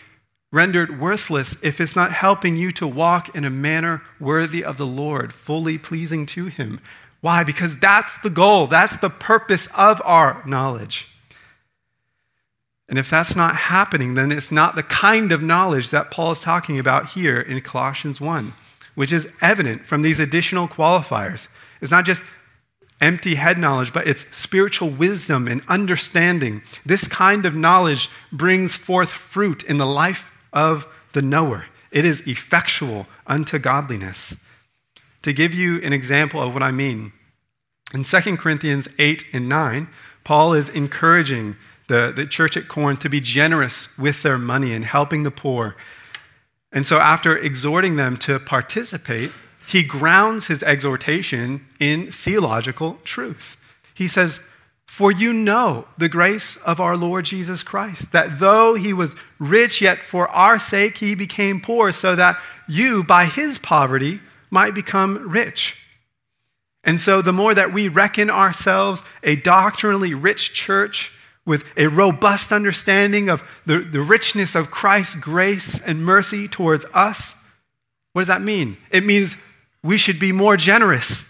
rendered 0.52 1.00
worthless 1.00 1.56
if 1.64 1.82
it's 1.82 1.96
not 1.96 2.12
helping 2.12 2.56
you 2.56 2.72
to 2.72 2.88
walk 2.88 3.36
in 3.36 3.44
a 3.44 3.50
manner 3.50 4.04
worthy 4.20 4.64
of 4.64 4.78
the 4.78 4.86
Lord, 4.86 5.34
fully 5.34 5.78
pleasing 5.78 6.26
to 6.28 6.46
Him. 6.46 6.80
Why? 7.22 7.44
Because 7.44 7.80
that's 7.80 8.18
the 8.20 8.30
goal, 8.30 8.68
that's 8.68 8.98
the 8.98 9.10
purpose 9.10 9.68
of 9.76 10.02
our 10.06 10.44
knowledge. 10.46 11.08
And 12.88 13.00
if 13.00 13.10
that's 13.10 13.36
not 13.36 13.56
happening, 13.56 14.14
then 14.14 14.32
it's 14.32 14.52
not 14.52 14.76
the 14.76 14.84
kind 14.84 15.32
of 15.32 15.42
knowledge 15.42 15.90
that 15.90 16.12
Paul 16.12 16.32
is 16.32 16.40
talking 16.40 16.78
about 16.78 17.12
here 17.12 17.40
in 17.42 17.60
Colossians 17.62 18.22
1, 18.22 18.54
which 18.94 19.12
is 19.12 19.32
evident 19.42 19.86
from 19.86 20.04
these 20.04 20.20
additional 20.20 20.68
qualifiers. 20.68 21.48
It's 21.84 21.92
not 21.92 22.06
just 22.06 22.24
empty 23.02 23.36
head 23.36 23.58
knowledge, 23.58 23.92
but 23.92 24.08
it's 24.08 24.25
spiritual 24.36 24.90
wisdom 24.90 25.50
and 25.50 25.62
understanding. 25.68 26.62
This 26.86 27.10
kind 27.10 27.46
of 27.46 27.54
knowledge 27.54 28.10
brings 28.32 28.78
forth 28.78 29.12
fruit 29.12 29.63
in 29.63 29.80
the 29.80 29.86
life 29.86 30.42
of 30.54 30.88
the 31.12 31.22
knower. 31.22 31.66
It 31.92 32.06
is 32.06 32.25
effectual 32.25 33.06
unto 33.28 33.60
godliness. 33.60 34.34
To 35.24 35.34
give 35.34 35.54
you 35.54 35.82
an 35.82 35.92
example 35.92 36.42
of 36.42 36.54
what 36.54 36.63
I 36.63 36.72
mean, 36.72 37.12
in 37.94 38.06
2 38.06 38.38
Corinthians 38.38 38.88
8 38.98 39.25
and 39.34 39.50
9, 39.50 39.90
Paul 40.24 40.54
is 40.54 40.70
encouraging 40.70 41.58
the, 41.88 42.13
the 42.16 42.25
church 42.25 42.56
at 42.56 42.70
Corinth 42.70 43.02
to 43.02 43.10
be 43.10 43.20
generous 43.20 43.96
with 43.98 44.24
their 44.24 44.38
money 44.38 44.74
and 44.74 44.86
helping 44.86 45.24
the 45.24 45.32
poor. 45.32 45.75
And 46.72 46.88
so, 46.88 47.00
after 47.00 47.38
exhorting 47.38 47.98
them 47.98 48.16
to 48.18 48.40
participate, 48.40 49.32
he 49.67 49.84
grounds 49.84 50.48
his 50.48 50.63
exhortation 50.63 51.65
in 51.79 52.12
theological 52.12 53.00
truth. 53.03 53.60
He 53.93 54.08
says, 54.08 54.39
For 54.86 55.12
you 55.12 55.34
know 55.34 55.88
the 55.98 56.10
grace 56.10 56.58
of 56.58 56.79
our 56.79 56.98
Lord 56.98 57.25
Jesus 57.25 57.63
Christ, 57.63 58.12
that 58.12 58.39
though 58.39 58.75
he 58.75 58.93
was 58.93 59.15
rich, 59.39 59.82
yet 59.82 60.00
for 60.00 60.27
our 60.29 60.60
sake 60.60 60.98
he 60.98 61.15
became 61.15 61.62
poor, 61.62 61.91
so 61.91 62.15
that 62.15 62.39
you, 62.67 63.03
by 63.03 63.25
his 63.25 63.58
poverty, 63.58 64.20
might 64.50 64.75
become 64.75 65.29
rich. 65.29 65.79
And 66.84 67.00
so, 67.00 67.22
the 67.22 67.34
more 67.34 67.55
that 67.55 67.72
we 67.72 67.88
reckon 67.88 68.29
ourselves 68.29 69.03
a 69.24 69.38
doctrinally 69.38 70.13
rich 70.13 70.53
church 70.53 71.17
with 71.46 71.65
a 71.77 71.88
robust 71.88 72.51
understanding 72.51 73.29
of 73.29 73.62
the, 73.65 73.79
the 73.79 74.01
richness 74.01 74.53
of 74.53 74.72
Christ's 74.72 75.15
grace 75.15 75.82
and 75.82 76.03
mercy 76.03 76.48
towards 76.48 76.86
us, 76.93 77.36
what 78.12 78.22
does 78.22 78.27
that 78.27 78.41
mean? 78.41 78.77
It 78.91 79.05
means 79.05 79.38
we 79.84 79.98
should 79.98 80.20
be 80.20 80.32
more 80.32 80.58
generous 80.58 81.30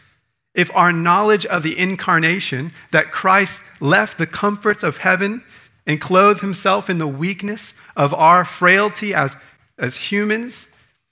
if 0.54 0.74
our 0.76 0.94
knowledge 0.94 1.46
of 1.48 1.64
the 1.64 1.78
incarnation, 1.78 2.72
that 2.92 3.12
Christ 3.12 3.62
left 3.80 4.18
the 4.18 4.28
comforts 4.28 4.84
of 4.84 4.98
heaven 4.98 5.44
and 5.88 6.00
clothed 6.00 6.42
himself 6.42 6.90
in 6.90 7.00
the 7.00 7.08
weakness 7.08 7.74
of 7.96 8.14
our 8.14 8.46
frailty 8.46 9.14
as, 9.14 9.36
as 9.78 10.12
humans, 10.12 10.68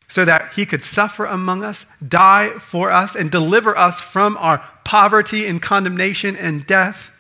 so 0.07 0.25
that 0.25 0.53
he 0.53 0.65
could 0.65 0.83
suffer 0.83 1.25
among 1.25 1.63
us, 1.63 1.85
die 2.05 2.49
for 2.59 2.91
us, 2.91 3.15
and 3.15 3.31
deliver 3.31 3.75
us 3.77 3.99
from 3.99 4.37
our 4.37 4.63
poverty 4.83 5.47
and 5.47 5.61
condemnation 5.61 6.35
and 6.35 6.67
death. 6.67 7.17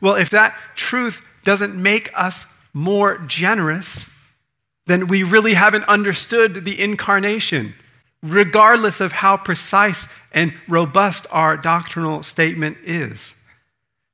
Well, 0.00 0.14
if 0.14 0.30
that 0.30 0.56
truth 0.74 1.26
doesn't 1.44 1.80
make 1.80 2.10
us 2.16 2.46
more 2.72 3.18
generous, 3.18 4.06
then 4.86 5.06
we 5.06 5.22
really 5.22 5.54
haven't 5.54 5.84
understood 5.84 6.64
the 6.64 6.80
incarnation 6.80 7.74
regardless 8.22 9.00
of 9.00 9.12
how 9.12 9.36
precise 9.36 10.08
and 10.32 10.54
robust 10.68 11.26
our 11.30 11.56
doctrinal 11.56 12.22
statement 12.22 12.76
is. 12.84 13.34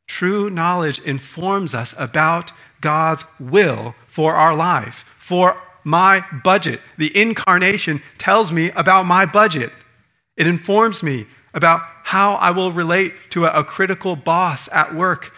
True 0.06 0.48
knowledge 0.48 1.00
informs 1.00 1.74
us 1.74 1.94
about 1.98 2.52
God's 2.80 3.24
will 3.40 3.94
for 4.06 4.34
our 4.34 4.54
life, 4.54 5.14
for 5.18 5.60
my 5.82 6.24
budget. 6.44 6.80
The 6.96 7.16
incarnation 7.16 8.02
tells 8.18 8.52
me 8.52 8.70
about 8.70 9.06
my 9.06 9.26
budget. 9.26 9.72
It 10.36 10.46
informs 10.46 11.02
me 11.02 11.26
about 11.54 11.80
how 12.04 12.34
I 12.34 12.50
will 12.50 12.70
relate 12.70 13.14
to 13.30 13.46
a, 13.46 13.64
critical 13.64 14.14
boss 14.14 14.68
at 14.72 14.94
work. 14.94 15.32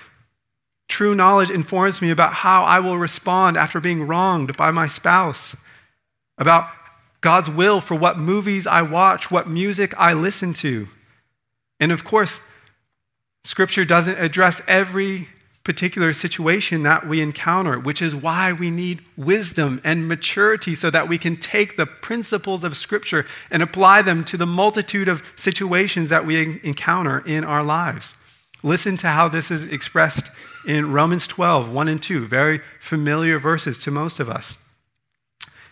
True 0.89 1.15
knowledge 1.15 1.51
informs 1.51 2.03
me 2.03 2.11
about 2.11 2.33
how 2.33 2.65
I 2.65 2.81
will 2.81 2.99
respond 2.99 3.57
after 3.57 3.81
being 3.81 4.07
wronged 4.07 4.57
by 4.57 4.71
my 4.71 4.87
spouse, 4.89 5.57
about 6.37 6.69
God's 7.21 7.51
will 7.51 7.81
for 7.81 7.95
what 7.95 8.19
movies 8.19 8.67
I 8.67 8.83
watch, 8.83 9.31
what 9.31 9.49
music 9.49 9.93
I 9.99 10.13
listen 10.13 10.53
to. 10.55 10.89
And 11.81 11.93
of 11.93 12.05
course, 12.05 12.41
Scripture 13.45 13.85
doesn't 13.85 14.19
address 14.19 14.63
every 14.69 15.29
particular 15.65 16.15
situation 16.15 16.83
that 16.83 17.07
we 17.07 17.21
encounter, 17.21 17.79
which 17.79 18.01
is 18.01 18.17
why 18.17 18.53
we 18.53 18.71
need 18.71 19.01
wisdom 19.17 19.81
and 19.85 20.09
maturity 20.09 20.75
so 20.75 20.91
that 20.91 21.09
we 21.09 21.19
can 21.19 21.37
take 21.37 21.77
the 21.77 21.85
principles 21.85 22.65
of 22.65 22.77
Scripture 22.77 23.27
and 23.51 23.63
apply 23.63 24.01
them 24.01 24.25
to 24.25 24.37
the 24.37 24.47
multitude 24.47 25.09
of 25.09 25.23
situations 25.37 26.09
that 26.09 26.25
we 26.25 26.61
encounter 26.65 27.23
in 27.27 27.45
our 27.45 27.63
lives. 27.63 28.17
Listen 28.63 28.97
to 28.97 29.09
how 29.09 29.29
this 29.29 29.51
is 29.51 29.63
expressed 29.65 30.31
in 30.67 30.91
Romans 30.91 31.27
12, 31.27 31.71
1 31.71 31.89
and 31.89 32.03
2, 32.03 32.27
very 32.27 32.61
familiar 32.81 33.39
verses 33.39 33.79
to 33.81 33.91
most 33.91 34.21
of 34.21 34.29
us. 34.29 34.57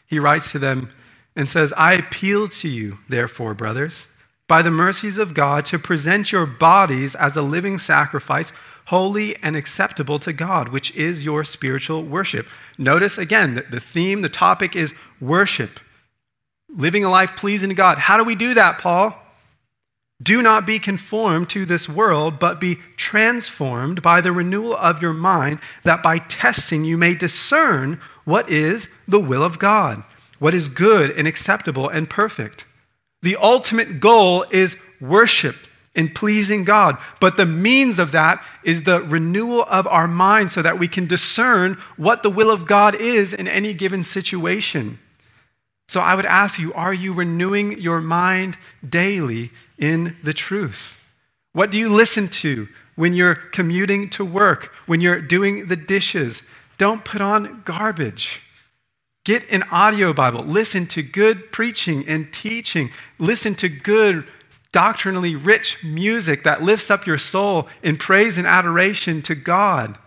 He 0.06 0.18
writes 0.18 0.52
to 0.52 0.58
them 0.58 0.90
and 1.36 1.48
says, 1.48 1.72
I 1.76 1.92
appeal 1.92 2.48
to 2.48 2.68
you, 2.68 2.98
therefore, 3.08 3.54
brothers, 3.54 4.08
by 4.48 4.62
the 4.62 4.70
mercies 4.70 5.18
of 5.18 5.34
God, 5.34 5.66
to 5.66 5.78
present 5.78 6.32
your 6.32 6.46
bodies 6.46 7.14
as 7.14 7.36
a 7.36 7.42
living 7.42 7.78
sacrifice, 7.78 8.52
holy 8.86 9.36
and 9.42 9.54
acceptable 9.56 10.18
to 10.20 10.32
God, 10.32 10.68
which 10.68 10.94
is 10.96 11.24
your 11.24 11.44
spiritual 11.44 12.02
worship. 12.02 12.46
Notice 12.78 13.18
again 13.18 13.54
that 13.56 13.70
the 13.70 13.80
theme, 13.80 14.22
the 14.22 14.28
topic 14.28 14.74
is 14.74 14.94
worship, 15.20 15.80
living 16.68 17.04
a 17.04 17.10
life 17.10 17.36
pleasing 17.36 17.68
to 17.68 17.74
God. 17.74 17.98
How 17.98 18.16
do 18.16 18.24
we 18.24 18.34
do 18.34 18.54
that, 18.54 18.78
Paul? 18.78 19.20
Do 20.22 20.40
not 20.40 20.66
be 20.66 20.78
conformed 20.78 21.50
to 21.50 21.66
this 21.66 21.88
world, 21.88 22.38
but 22.38 22.60
be 22.60 22.76
transformed 22.96 24.00
by 24.00 24.22
the 24.22 24.32
renewal 24.32 24.74
of 24.74 25.02
your 25.02 25.12
mind, 25.12 25.58
that 25.84 26.02
by 26.02 26.18
testing 26.18 26.84
you 26.84 26.96
may 26.96 27.14
discern 27.14 28.00
what 28.24 28.48
is 28.48 28.88
the 29.06 29.20
will 29.20 29.42
of 29.42 29.58
God, 29.58 30.02
what 30.38 30.54
is 30.54 30.68
good 30.68 31.10
and 31.10 31.26
acceptable 31.26 31.88
and 31.88 32.08
perfect. 32.08 32.64
The 33.22 33.36
ultimate 33.36 34.00
goal 34.00 34.44
is 34.50 34.80
worship 35.00 35.56
and 35.94 36.14
pleasing 36.14 36.64
God, 36.64 36.98
but 37.20 37.36
the 37.36 37.46
means 37.46 37.98
of 37.98 38.12
that 38.12 38.44
is 38.62 38.84
the 38.84 39.00
renewal 39.00 39.64
of 39.68 39.86
our 39.86 40.06
mind 40.06 40.50
so 40.50 40.60
that 40.62 40.78
we 40.78 40.88
can 40.88 41.06
discern 41.06 41.74
what 41.96 42.22
the 42.22 42.30
will 42.30 42.50
of 42.50 42.66
God 42.66 42.94
is 42.94 43.32
in 43.32 43.48
any 43.48 43.72
given 43.72 44.04
situation. 44.04 44.98
So 45.88 46.00
I 46.00 46.14
would 46.14 46.26
ask 46.26 46.58
you, 46.58 46.72
are 46.74 46.92
you 46.92 47.14
renewing 47.14 47.78
your 47.80 48.00
mind 48.00 48.58
daily 48.86 49.50
in 49.78 50.16
the 50.22 50.34
truth? 50.34 51.02
What 51.52 51.70
do 51.70 51.78
you 51.78 51.88
listen 51.88 52.28
to 52.28 52.68
when 52.96 53.14
you're 53.14 53.34
commuting 53.34 54.10
to 54.10 54.24
work, 54.24 54.74
when 54.86 55.00
you're 55.00 55.20
doing 55.20 55.68
the 55.68 55.76
dishes? 55.76 56.42
Don't 56.76 57.04
put 57.04 57.20
on 57.20 57.62
garbage. 57.64 58.42
Get 59.26 59.50
an 59.50 59.64
audio 59.72 60.12
Bible. 60.12 60.44
Listen 60.44 60.86
to 60.86 61.02
good 61.02 61.50
preaching 61.50 62.04
and 62.06 62.32
teaching. 62.32 62.90
Listen 63.18 63.56
to 63.56 63.68
good, 63.68 64.24
doctrinally 64.70 65.34
rich 65.34 65.82
music 65.82 66.44
that 66.44 66.62
lifts 66.62 66.92
up 66.92 67.08
your 67.08 67.18
soul 67.18 67.66
in 67.82 67.96
praise 67.96 68.38
and 68.38 68.46
adoration 68.46 69.22
to 69.22 69.34
God. 69.34 69.98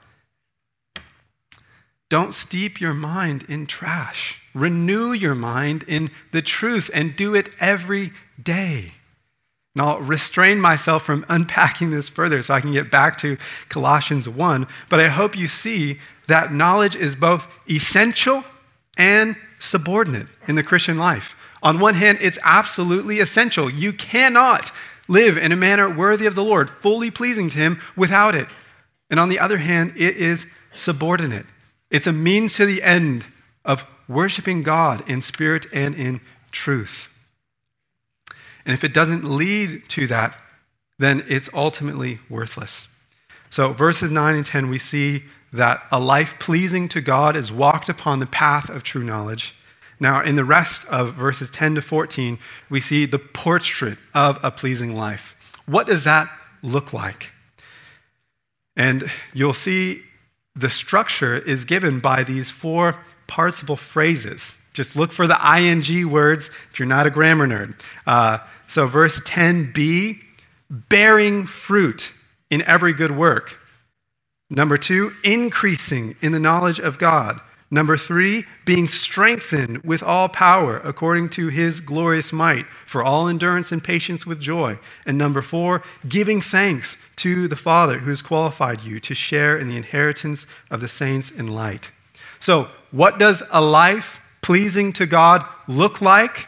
Don't 2.08 2.34
steep 2.34 2.80
your 2.80 2.94
mind 2.94 3.44
in 3.50 3.66
trash. 3.66 4.42
Renew 4.54 5.12
your 5.12 5.36
mind 5.36 5.84
in 5.86 6.12
the 6.32 6.42
truth 6.42 6.90
and 6.94 7.14
do 7.14 7.36
it 7.36 7.50
every 7.60 8.12
day. 8.42 8.94
And 9.76 9.82
I'll 9.82 10.00
restrain 10.00 10.62
myself 10.62 11.04
from 11.04 11.26
unpacking 11.28 11.92
this 11.92 12.08
further 12.08 12.42
so 12.42 12.54
I 12.54 12.62
can 12.62 12.72
get 12.72 12.90
back 12.90 13.18
to 13.18 13.38
Colossians 13.68 14.30
1. 14.30 14.66
But 14.88 15.02
I 15.02 15.10
hope 15.10 15.38
you 15.38 15.50
see 15.50 16.00
that 16.28 16.54
knowledge 16.54 16.96
is 16.96 17.18
both 17.18 17.54
essential 17.70 18.46
and 19.00 19.36
subordinate 19.60 20.28
in 20.48 20.56
the 20.56 20.64
Christian 20.64 21.00
life. 21.00 21.36
On 21.64 21.80
one 21.80 21.96
hand, 21.96 22.20
it's 22.22 22.38
absolutely 22.44 23.20
essential. 23.20 23.70
You 23.70 23.92
cannot 23.92 24.72
live 25.08 25.38
in 25.38 25.52
a 25.52 25.56
manner 25.56 25.90
worthy 25.90 26.26
of 26.26 26.36
the 26.36 26.44
Lord, 26.44 26.70
fully 26.70 27.10
pleasing 27.10 27.50
to 27.50 27.58
Him 27.58 27.82
without 27.96 28.36
it. 28.36 28.48
And 29.10 29.20
on 29.20 29.30
the 29.30 29.40
other 29.40 29.58
hand, 29.58 29.94
it 29.96 30.16
is 30.16 30.46
subordinate. 30.72 31.48
It's 31.90 32.06
a 32.06 32.14
means 32.14 32.54
to 32.56 32.66
the 32.66 32.84
end 32.84 33.26
of 33.66 33.90
worshiping 34.08 34.62
God 34.62 35.08
in 35.10 35.22
spirit 35.22 35.66
and 35.74 35.96
in 35.96 36.22
truth. 36.52 37.16
And 38.66 38.74
if 38.74 38.84
it 38.84 38.94
doesn't 38.94 39.24
lead 39.24 39.90
to 39.90 40.08
that, 40.08 40.38
then 41.00 41.24
it's 41.28 41.50
ultimately 41.54 42.20
worthless. 42.30 42.88
So, 43.50 43.72
verses 43.74 44.12
9 44.12 44.36
and 44.36 44.46
10, 44.46 44.70
we 44.70 44.78
see 44.78 45.24
that 45.52 45.84
a 45.92 46.00
life 46.00 46.38
pleasing 46.40 46.88
to 46.90 47.02
God 47.02 47.36
is 47.36 47.52
walked 47.52 47.90
upon 47.90 48.20
the 48.20 48.26
path 48.26 48.70
of 48.70 48.84
true 48.84 49.04
knowledge. 49.04 49.56
Now, 50.00 50.22
in 50.22 50.36
the 50.36 50.46
rest 50.46 50.88
of 50.88 51.14
verses 51.14 51.50
10 51.50 51.76
to 51.76 51.82
14, 51.82 52.40
we 52.70 52.80
see 52.80 53.06
the 53.06 53.20
portrait 53.20 53.98
of 54.14 54.40
a 54.44 54.52
pleasing 54.52 54.96
life. 54.96 55.36
What 55.66 55.88
does 55.88 56.04
that 56.06 56.30
look 56.62 56.94
like? 56.94 57.32
And 58.76 59.12
you'll 59.34 59.54
see 59.54 60.04
the 60.56 60.70
structure 60.70 61.36
is 61.36 61.66
given 61.66 62.00
by 62.00 62.24
these 62.24 62.50
four 62.50 63.04
participle 63.28 63.76
phrases. 63.76 64.62
Just 64.74 64.96
look 64.96 65.12
for 65.12 65.28
the 65.28 65.38
ing 65.58 66.10
words 66.10 66.50
if 66.72 66.80
you're 66.80 66.88
not 66.88 67.06
a 67.06 67.10
grammar 67.10 67.48
nerd. 67.48 67.76
Uh, 68.08 68.40
so, 68.68 68.88
verse 68.88 69.20
10b, 69.22 70.22
bearing 70.70 71.46
fruit 71.46 72.14
in 72.50 72.62
every 72.64 72.94
good 72.94 73.12
work. 73.12 73.59
Number 74.50 74.78
two, 74.78 75.12
increasing 75.24 76.16
in 76.22 76.32
the 76.32 76.40
knowledge 76.40 76.80
of 76.80 76.98
God. 76.98 77.40
Number 77.72 77.98
three, 77.98 78.46
being 78.66 78.88
strengthened 78.88 79.84
with 79.84 80.02
all 80.02 80.28
power 80.28 80.78
according 80.84 81.30
to 81.30 81.50
his 81.50 81.80
glorious 81.80 82.34
might 82.34 82.66
for 82.66 83.04
all 83.04 83.28
endurance 83.28 83.72
and 83.72 83.84
patience 83.84 84.26
with 84.26 84.40
joy. 84.40 84.80
And 85.06 85.20
number 85.20 85.44
four, 85.44 85.84
giving 86.08 86.42
thanks 86.42 86.98
to 87.18 87.48
the 87.48 87.56
Father 87.56 88.00
who 88.00 88.10
has 88.10 88.24
qualified 88.24 88.82
you 88.82 89.00
to 89.02 89.14
share 89.14 89.56
in 89.56 89.68
the 89.68 89.78
inheritance 89.78 90.48
of 90.72 90.82
the 90.82 90.88
saints 90.88 91.30
in 91.30 91.48
light. 91.48 91.92
So, 92.40 92.70
what 92.90 93.20
does 93.20 93.44
a 93.52 93.62
life 93.62 94.28
pleasing 94.42 94.92
to 94.94 95.06
God 95.06 95.44
look 95.68 96.02
like? 96.02 96.48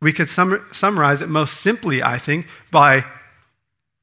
We 0.00 0.12
could 0.12 0.28
sum- 0.28 0.64
summarize 0.70 1.22
it 1.22 1.28
most 1.28 1.56
simply, 1.56 2.04
I 2.04 2.18
think, 2.18 2.46
by 2.70 3.04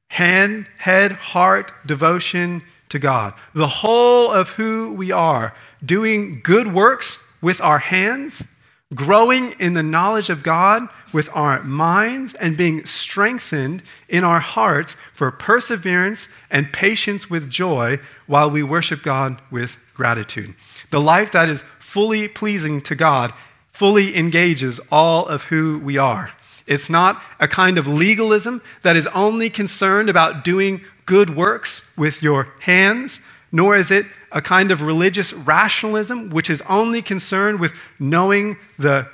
hand, 0.08 0.66
head, 0.78 1.12
heart, 1.12 1.72
devotion 1.86 2.62
to 2.88 2.98
God. 2.98 3.34
The 3.54 3.68
whole 3.68 4.30
of 4.30 4.50
who 4.50 4.94
we 4.94 5.10
are, 5.10 5.54
doing 5.84 6.40
good 6.42 6.72
works 6.72 7.32
with 7.40 7.60
our 7.60 7.78
hands, 7.78 8.46
growing 8.94 9.52
in 9.60 9.74
the 9.74 9.82
knowledge 9.82 10.30
of 10.30 10.42
God 10.42 10.88
with 11.12 11.28
our 11.34 11.62
minds, 11.62 12.34
and 12.34 12.56
being 12.56 12.84
strengthened 12.84 13.82
in 14.08 14.24
our 14.24 14.40
hearts 14.40 14.94
for 15.14 15.30
perseverance 15.30 16.28
and 16.50 16.72
patience 16.72 17.30
with 17.30 17.50
joy 17.50 17.98
while 18.26 18.50
we 18.50 18.62
worship 18.62 19.02
God 19.02 19.40
with 19.50 19.76
gratitude. 19.94 20.54
The 20.90 21.00
life 21.00 21.32
that 21.32 21.48
is 21.48 21.62
fully 21.62 22.28
pleasing 22.28 22.80
to 22.82 22.94
God 22.94 23.32
fully 23.72 24.16
engages 24.16 24.80
all 24.90 25.26
of 25.26 25.44
who 25.44 25.78
we 25.78 25.96
are. 25.96 26.32
It's 26.66 26.90
not 26.90 27.22
a 27.40 27.48
kind 27.48 27.78
of 27.78 27.86
legalism 27.86 28.60
that 28.82 28.96
is 28.96 29.06
only 29.08 29.48
concerned 29.48 30.10
about 30.10 30.44
doing 30.44 30.82
good 31.08 31.34
works 31.34 31.90
with 31.96 32.22
your 32.22 32.52
hands, 32.60 33.20
nor 33.50 33.74
is 33.74 33.90
it 33.90 34.04
a 34.30 34.42
kind 34.42 34.70
of 34.70 34.82
religious 34.82 35.32
rationalism 35.32 36.28
which 36.28 36.50
is 36.50 36.62
only 36.68 37.00
concerned 37.00 37.58
with 37.58 37.72
knowing 37.98 38.58
the 38.78 39.08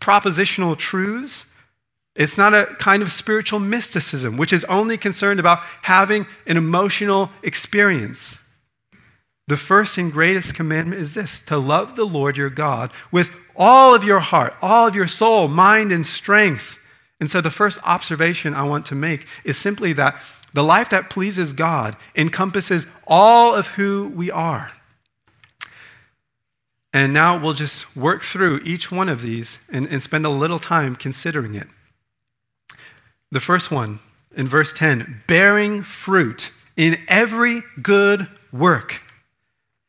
propositional 0.00 0.76
truths. 0.76 1.52
It's 2.16 2.38
not 2.38 2.54
a 2.54 2.74
kind 2.78 3.02
of 3.02 3.12
spiritual 3.12 3.60
mysticism 3.60 4.38
which 4.38 4.54
is 4.54 4.64
only 4.64 4.96
concerned 4.96 5.38
about 5.38 5.58
having 5.82 6.26
an 6.46 6.56
emotional 6.56 7.28
experience. 7.42 8.38
The 9.48 9.58
first 9.58 9.98
and 9.98 10.10
greatest 10.10 10.54
commandment 10.54 11.02
is 11.02 11.12
this 11.12 11.42
to 11.42 11.58
love 11.58 11.94
the 11.94 12.06
Lord 12.06 12.38
your 12.38 12.48
God 12.48 12.90
with 13.12 13.36
all 13.54 13.94
of 13.94 14.02
your 14.02 14.20
heart, 14.20 14.54
all 14.62 14.88
of 14.88 14.94
your 14.94 15.06
soul, 15.06 15.46
mind, 15.46 15.92
and 15.92 16.06
strength. 16.06 16.82
And 17.20 17.30
so, 17.30 17.40
the 17.40 17.50
first 17.50 17.78
observation 17.84 18.54
I 18.54 18.64
want 18.64 18.86
to 18.86 18.94
make 18.94 19.26
is 19.44 19.56
simply 19.56 19.92
that 19.94 20.20
the 20.56 20.64
life 20.64 20.88
that 20.88 21.10
pleases 21.10 21.52
God 21.52 21.96
encompasses 22.16 22.86
all 23.06 23.54
of 23.54 23.68
who 23.72 24.10
we 24.16 24.30
are. 24.30 24.72
And 26.94 27.12
now 27.12 27.38
we'll 27.38 27.52
just 27.52 27.94
work 27.94 28.22
through 28.22 28.62
each 28.64 28.90
one 28.90 29.10
of 29.10 29.20
these 29.20 29.58
and, 29.70 29.86
and 29.88 30.02
spend 30.02 30.24
a 30.24 30.30
little 30.30 30.58
time 30.58 30.96
considering 30.96 31.54
it. 31.54 31.68
The 33.30 33.38
first 33.38 33.70
one 33.70 33.98
in 34.34 34.48
verse 34.48 34.72
10 34.72 35.24
bearing 35.26 35.82
fruit 35.82 36.54
in 36.74 36.96
every 37.06 37.62
good 37.82 38.26
work. 38.50 39.02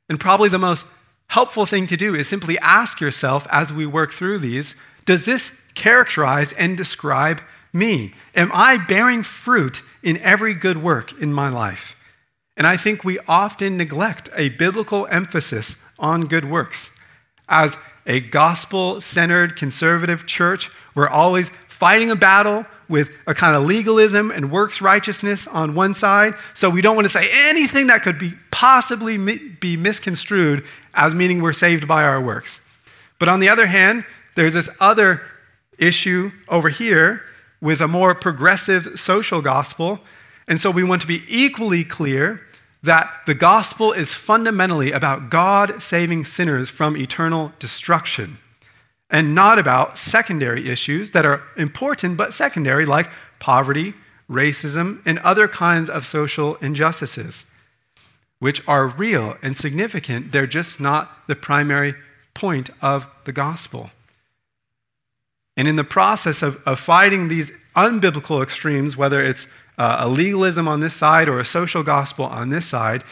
And 0.10 0.20
probably 0.20 0.50
the 0.50 0.60
most 0.60 0.86
helpful 1.30 1.66
thing 1.66 1.88
to 1.88 1.96
do 1.96 2.14
is 2.14 2.28
simply 2.28 2.60
ask 2.60 3.00
yourself 3.00 3.48
as 3.52 3.72
we 3.72 3.86
work 3.86 4.12
through 4.12 4.40
these 4.40 4.76
does 5.06 5.24
this 5.24 5.66
characterize 5.76 6.52
and 6.52 6.76
describe 6.76 7.40
me? 7.74 8.14
Am 8.36 8.52
I 8.54 8.78
bearing 8.78 9.24
fruit 9.24 9.82
in 10.04 10.18
every 10.20 10.54
good 10.54 10.78
work 10.78 11.20
in 11.20 11.34
my 11.34 11.50
life? 11.50 11.94
And 12.56 12.66
I 12.66 12.76
think 12.76 13.04
we 13.04 13.20
often 13.28 13.78
neglect 13.78 14.30
a 14.36 14.50
biblical 14.50 15.08
emphasis 15.12 15.76
on 16.00 16.28
good 16.28 16.46
works. 16.46 16.98
As 17.48 17.78
a 18.06 18.20
gospel 18.20 19.00
centered 19.00 19.56
conservative 19.56 20.26
church, 20.26 20.72
we're 20.96 21.08
always 21.08 21.50
fighting 21.50 22.10
a 22.10 22.16
battle 22.16 22.66
with 22.90 23.12
a 23.28 23.34
kind 23.34 23.56
of 23.56 23.64
legalism 23.64 24.32
and 24.32 24.52
works 24.52 24.82
righteousness 24.82 25.46
on 25.48 25.76
one 25.76 25.94
side. 25.94 26.34
So 26.54 26.70
we 26.70 26.82
don't 26.82 26.96
want 26.96 27.06
to 27.06 27.12
say 27.12 27.30
anything 27.50 27.88
that 27.88 28.02
could 28.02 28.18
be 28.18 28.34
possibly 28.50 29.18
be 29.18 29.78
misconstrued 29.78 30.64
as 30.94 31.14
meaning 31.14 31.42
we're 31.42 31.54
saved 31.54 31.88
by 31.88 32.04
our 32.04 32.22
works. 32.22 32.66
But 33.20 33.30
on 33.30 33.40
the 33.40 33.50
other 33.50 33.68
hand, 33.68 34.06
there's 34.36 34.54
this 34.54 34.70
other 34.80 35.22
issue 35.78 36.32
over 36.48 36.70
here 36.70 37.22
with 37.62 37.82
a 37.82 37.88
more 37.88 38.14
progressive 38.14 39.00
social 39.00 39.42
gospel. 39.42 40.00
And 40.48 40.62
so 40.62 40.72
we 40.72 40.84
want 40.84 41.02
to 41.02 41.08
be 41.08 41.24
equally 41.28 41.84
clear 41.84 42.42
that 42.84 43.12
the 43.26 43.34
gospel 43.34 43.92
is 43.92 44.14
fundamentally 44.14 44.92
about 44.92 45.30
God 45.30 45.82
saving 45.82 46.26
sinners 46.26 46.70
from 46.70 46.96
eternal 46.96 47.52
destruction 47.60 48.38
and 49.10 49.34
not 49.34 49.58
about 49.58 49.98
secondary 49.98 50.70
issues 50.70 51.12
that 51.12 51.26
are 51.26 51.44
important 51.56 52.18
but 52.18 52.34
secondary, 52.34 52.86
like 52.86 53.10
poverty, 53.40 53.94
racism, 54.30 55.02
and 55.06 55.20
other 55.20 55.48
kinds 55.48 55.90
of 55.90 56.06
social 56.06 56.56
injustices, 56.56 57.46
which 58.40 58.66
are 58.68 58.88
real 58.88 59.38
and 59.42 59.56
significant. 59.56 60.32
They're 60.32 60.48
just 60.48 60.80
not 60.80 61.28
the 61.28 61.36
primary 61.36 61.96
point 62.34 62.70
of 62.82 63.08
the 63.24 63.32
gospel. 63.32 63.92
And 65.58 65.68
in 65.68 65.76
the 65.76 65.84
process 65.84 66.44
of, 66.44 66.62
of 66.68 66.80
fighting 66.80 67.28
these 67.28 67.52
unbiblical 67.76 68.42
extremes, 68.42 68.96
whether 68.96 69.22
it's 69.22 69.48
uh, 69.78 69.98
a 70.00 70.08
legalism 70.08 70.68
on 70.68 70.80
this 70.80 70.94
side 70.94 71.28
or 71.28 71.40
a 71.40 71.46
social 71.46 71.84
gospel 71.84 72.26
on 72.26 72.50
this 72.50 72.68
side, 72.68 73.04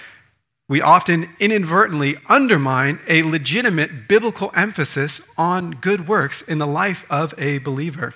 we 0.70 0.82
often 0.82 1.30
inadvertently 1.40 2.16
undermine 2.30 3.00
a 3.08 3.24
legitimate 3.24 4.08
biblical 4.08 4.52
emphasis 4.56 5.28
on 5.38 5.72
good 5.72 6.08
works 6.08 6.42
in 6.42 6.60
the 6.60 6.68
life 6.68 7.06
of 7.10 7.34
a 7.38 7.60
believer. 7.60 8.14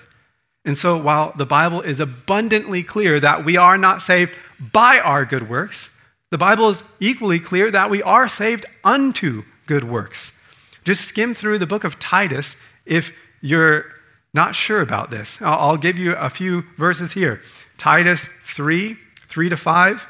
And 0.64 0.76
so, 0.76 0.96
while 1.00 1.32
the 1.36 1.46
Bible 1.46 1.80
is 1.80 2.00
abundantly 2.00 2.82
clear 2.82 3.18
that 3.20 3.44
we 3.44 3.56
are 3.56 3.78
not 3.78 4.02
saved 4.02 4.34
by 4.58 4.98
our 4.98 5.24
good 5.24 5.48
works, 5.48 5.96
the 6.30 6.38
Bible 6.38 6.68
is 6.68 6.82
equally 6.98 7.38
clear 7.38 7.70
that 7.70 7.90
we 7.90 8.02
are 8.02 8.28
saved 8.28 8.66
unto 8.84 9.44
good 9.66 9.84
works. 9.84 10.40
Just 10.84 11.04
skim 11.04 11.34
through 11.34 11.58
the 11.58 11.66
book 11.66 11.84
of 11.84 11.98
Titus 11.98 12.56
if 12.84 13.16
you're 13.40 13.86
not 14.32 14.54
sure 14.54 14.80
about 14.80 15.10
this. 15.10 15.40
I'll 15.40 15.76
give 15.76 15.98
you 15.98 16.14
a 16.14 16.30
few 16.30 16.64
verses 16.76 17.12
here. 17.12 17.42
Titus 17.78 18.28
3 18.44 18.96
3 19.28 19.48
to 19.48 19.56
5. 19.56 20.08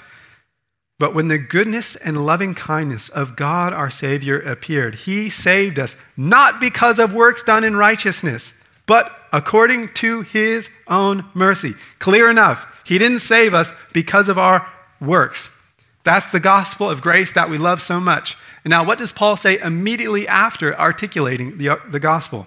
But 0.98 1.14
when 1.14 1.28
the 1.28 1.38
goodness 1.38 1.96
and 1.96 2.26
loving 2.26 2.54
kindness 2.54 3.09
of 3.09 3.37
God 3.37 3.72
our 3.72 3.90
Savior 3.90 4.38
appeared, 4.38 4.94
he 4.94 5.30
saved 5.30 5.78
us 5.78 5.96
not 6.16 6.61
because 6.61 6.98
of 6.98 7.14
works 7.14 7.42
done 7.42 7.64
in 7.64 7.74
righteousness, 7.74 8.52
but 8.87 9.11
according 9.33 9.94
to 9.94 10.22
his 10.22 10.68
own 10.88 11.24
mercy. 11.33 11.72
Clear 11.98 12.30
enough. 12.30 12.83
He 12.85 12.98
didn't 12.98 13.20
save 13.20 13.54
us 13.54 13.72
because 13.92 14.28
of 14.28 14.37
our 14.37 14.70
works. 15.00 15.56
That's 16.04 16.33
the 16.33 16.40
gospel 16.40 16.90
of 16.90 17.00
grace 17.00 17.33
that 17.33 17.48
we 17.48 17.56
love 17.56 17.80
so 17.80 18.00
much. 18.00 18.37
And 18.64 18.70
now, 18.70 18.85
what 18.85 18.98
does 18.98 19.12
Paul 19.12 19.37
say 19.37 19.59
immediately 19.59 20.28
after 20.28 20.78
articulating 20.78 21.59
the, 21.59 21.80
the 21.88 22.00
gospel? 22.00 22.46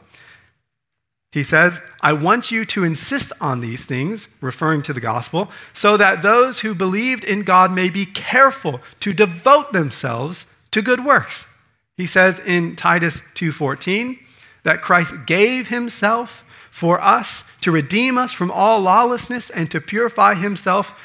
He 1.34 1.44
says, 1.44 1.82
I 2.00 2.14
want 2.14 2.52
you 2.52 2.64
to 2.66 2.84
insist 2.84 3.34
on 3.42 3.60
these 3.60 3.86
things, 3.86 4.28
referring 4.40 4.84
to 4.84 4.94
the 4.94 5.02
gospel, 5.02 5.50
so 5.74 5.98
that 5.98 6.22
those 6.22 6.60
who 6.60 6.76
believed 6.76 7.24
in 7.24 7.42
God 7.42 7.72
may 7.72 7.90
be 7.90 8.06
careful 8.06 8.82
to 9.00 9.14
devote 9.14 9.74
themselves 9.74 10.46
to 10.70 10.84
good 10.84 11.04
works. 11.04 11.52
He 11.98 12.06
says 12.06 12.38
in 12.38 12.76
Titus 12.76 13.22
2:14 13.34 14.20
that 14.62 14.84
Christ 14.84 15.26
gave 15.26 15.70
himself 15.70 16.44
for 16.70 17.02
us 17.02 17.52
to 17.62 17.72
redeem 17.72 18.16
us 18.16 18.32
from 18.32 18.52
all 18.52 18.80
lawlessness 18.80 19.50
and 19.50 19.72
to 19.72 19.82
purify 19.82 20.36
himself 20.36 21.00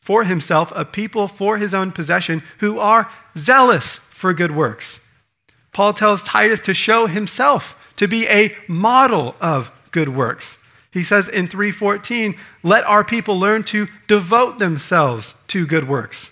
for 0.00 0.24
himself 0.24 0.72
a 0.74 0.84
people 0.84 1.28
for 1.28 1.58
his 1.58 1.72
own 1.72 1.92
possession 1.92 2.42
who 2.58 2.80
are 2.80 3.08
zealous 3.38 3.98
for 3.98 4.34
good 4.34 4.56
works. 4.56 5.08
Paul 5.72 5.92
tells 5.92 6.24
Titus 6.24 6.60
to 6.62 6.74
show 6.74 7.06
himself 7.06 7.85
to 7.96 8.06
be 8.06 8.26
a 8.28 8.56
model 8.68 9.36
of 9.40 9.70
good 9.90 10.10
works. 10.10 10.66
He 10.90 11.04
says 11.04 11.28
in 11.28 11.48
3:14, 11.48 12.36
"Let 12.62 12.84
our 12.84 13.04
people 13.04 13.38
learn 13.38 13.64
to 13.64 13.88
devote 14.08 14.58
themselves 14.58 15.34
to 15.48 15.66
good 15.66 15.88
works." 15.88 16.30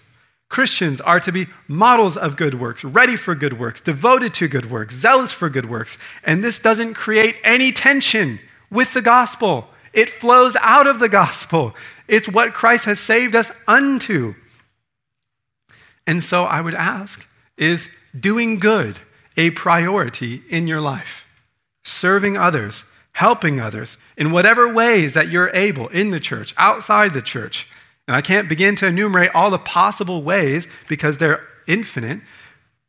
Christians 0.49 1.01
are 1.01 1.21
to 1.21 1.33
be 1.33 1.49
models 1.67 2.17
of 2.17 2.37
good 2.37 2.55
works, 2.55 2.85
ready 2.85 3.17
for 3.17 3.35
good 3.35 3.59
works, 3.59 3.81
devoted 3.81 4.33
to 4.35 4.47
good 4.47 4.71
works, 4.71 4.95
zealous 4.95 5.33
for 5.33 5.49
good 5.49 5.67
works. 5.67 5.99
And 6.23 6.45
this 6.45 6.59
doesn't 6.59 6.95
create 6.95 7.37
any 7.43 7.73
tension 7.73 8.39
with 8.71 8.95
the 8.95 9.03
gospel. 9.03 9.75
It 9.93 10.09
flows 10.09 10.57
out 10.61 10.87
of 10.87 10.99
the 10.99 11.09
gospel. 11.09 11.75
It's 12.07 12.29
what 12.29 12.55
Christ 12.55 12.85
has 12.85 13.01
saved 13.01 13.35
us 13.35 13.51
unto. 13.67 14.35
And 16.07 16.23
so 16.23 16.45
I 16.45 16.61
would 16.61 16.75
ask 16.75 17.27
is 17.57 17.89
doing 18.19 18.59
good 18.59 19.01
a 19.37 19.51
priority 19.51 20.43
in 20.49 20.67
your 20.67 20.81
life? 20.81 21.24
Serving 21.85 22.37
others, 22.37 22.85
helping 23.13 23.61
others 23.61 23.97
in 24.17 24.33
whatever 24.33 24.73
ways 24.73 25.15
that 25.15 25.29
you're 25.29 25.51
able 25.55 25.89
in 25.89 26.11
the 26.11 26.21
church, 26.21 26.55
outside 26.57 27.13
the 27.13 27.23
church. 27.23 27.71
And 28.09 28.17
I 28.17 28.21
can't 28.21 28.49
begin 28.49 28.75
to 28.77 28.87
enumerate 28.87 29.31
all 29.35 29.51
the 29.51 29.59
possible 29.59 30.23
ways 30.23 30.67
because 30.89 31.19
they're 31.19 31.47
infinite, 31.67 32.21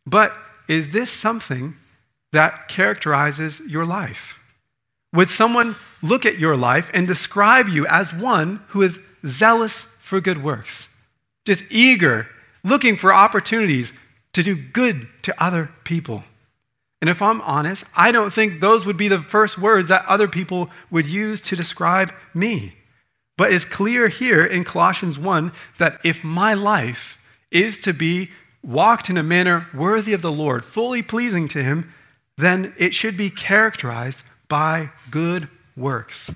but 0.05 0.35
is 0.67 0.89
this 0.89 1.09
something 1.11 1.75
that 2.31 2.67
characterizes 2.67 3.61
your 3.61 3.85
life? 3.85 4.41
Would 5.13 5.29
someone 5.29 5.75
look 6.01 6.25
at 6.25 6.39
your 6.39 6.57
life 6.57 6.91
and 6.93 7.07
describe 7.07 7.69
you 7.69 7.87
as 7.87 8.13
one 8.13 8.61
who 8.69 8.81
is 8.81 8.99
zealous 9.25 9.81
for 9.99 10.19
good 10.19 10.43
works, 10.43 10.93
just 11.45 11.63
eager, 11.71 12.27
looking 12.63 12.97
for 12.97 13.13
opportunities 13.13 13.93
to 14.33 14.43
do 14.43 14.55
good 14.55 15.07
to 15.23 15.43
other 15.43 15.69
people? 15.85 16.25
And 17.05 17.09
if 17.11 17.21
I'm 17.21 17.41
honest, 17.41 17.85
I 17.95 18.11
don't 18.11 18.33
think 18.33 18.59
those 18.59 18.83
would 18.87 18.97
be 18.97 19.07
the 19.07 19.19
first 19.19 19.59
words 19.59 19.89
that 19.89 20.03
other 20.07 20.27
people 20.27 20.71
would 20.89 21.05
use 21.05 21.39
to 21.41 21.55
describe 21.55 22.11
me. 22.33 22.77
But 23.37 23.53
it's 23.53 23.63
clear 23.63 24.07
here 24.07 24.43
in 24.43 24.63
Colossians 24.63 25.19
1 25.19 25.51
that 25.77 25.99
if 26.03 26.23
my 26.23 26.55
life 26.55 27.23
is 27.51 27.77
to 27.81 27.93
be 27.93 28.31
walked 28.63 29.07
in 29.07 29.17
a 29.17 29.21
manner 29.21 29.67
worthy 29.71 30.13
of 30.13 30.23
the 30.23 30.31
Lord, 30.31 30.65
fully 30.65 31.03
pleasing 31.03 31.47
to 31.49 31.61
Him, 31.61 31.93
then 32.39 32.73
it 32.79 32.95
should 32.95 33.15
be 33.15 33.29
characterized 33.29 34.23
by 34.47 34.89
good 35.11 35.47
works. 35.77 36.31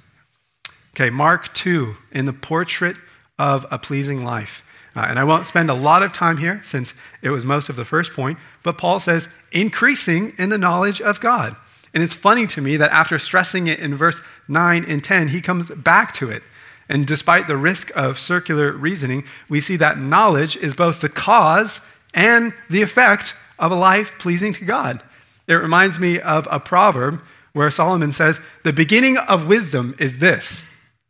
Okay, 0.93 1.09
Mark 1.09 1.51
2 1.55 1.95
in 2.11 2.27
the 2.27 2.31
portrait 2.31 2.95
of 3.39 3.65
a 3.71 3.79
pleasing 3.79 4.23
life. 4.23 4.63
Uh, 4.95 5.07
and 5.09 5.17
I 5.17 5.23
won't 5.23 5.47
spend 5.47 5.71
a 5.71 5.73
lot 5.73 6.03
of 6.03 6.13
time 6.13 6.37
here 6.37 6.61
since 6.63 6.93
it 7.23 7.31
was 7.31 7.43
most 7.43 7.69
of 7.69 7.75
the 7.75 7.85
first 7.85 8.13
point, 8.13 8.37
but 8.61 8.77
Paul 8.77 8.99
says, 8.99 9.29
increasing 9.51 10.33
in 10.37 10.49
the 10.49 10.57
knowledge 10.57 11.01
of 11.01 11.19
God. 11.19 11.55
And 11.93 12.03
it's 12.03 12.13
funny 12.13 12.45
to 12.47 12.61
me 12.61 12.77
that 12.77 12.91
after 12.91 13.17
stressing 13.17 13.67
it 13.67 13.79
in 13.79 13.95
verse 13.95 14.21
9 14.47 14.85
and 14.87 15.03
10, 15.03 15.29
he 15.29 15.41
comes 15.41 15.69
back 15.71 16.13
to 16.13 16.29
it. 16.29 16.43
And 16.87 17.05
despite 17.05 17.47
the 17.47 17.57
risk 17.57 17.91
of 17.95 18.19
circular 18.19 18.71
reasoning, 18.71 19.23
we 19.47 19.61
see 19.61 19.75
that 19.77 19.97
knowledge 19.97 20.57
is 20.57 20.75
both 20.75 21.01
the 21.01 21.09
cause 21.09 21.81
and 22.13 22.53
the 22.69 22.81
effect 22.81 23.35
of 23.59 23.71
a 23.71 23.75
life 23.75 24.17
pleasing 24.19 24.53
to 24.53 24.65
God. 24.65 25.01
It 25.47 25.53
reminds 25.53 25.99
me 25.99 26.19
of 26.19 26.47
a 26.49 26.59
proverb 26.59 27.21
where 27.53 27.71
Solomon 27.71 28.13
says, 28.13 28.39
The 28.63 28.73
beginning 28.73 29.17
of 29.17 29.47
wisdom 29.47 29.95
is 29.99 30.19
this 30.19 30.67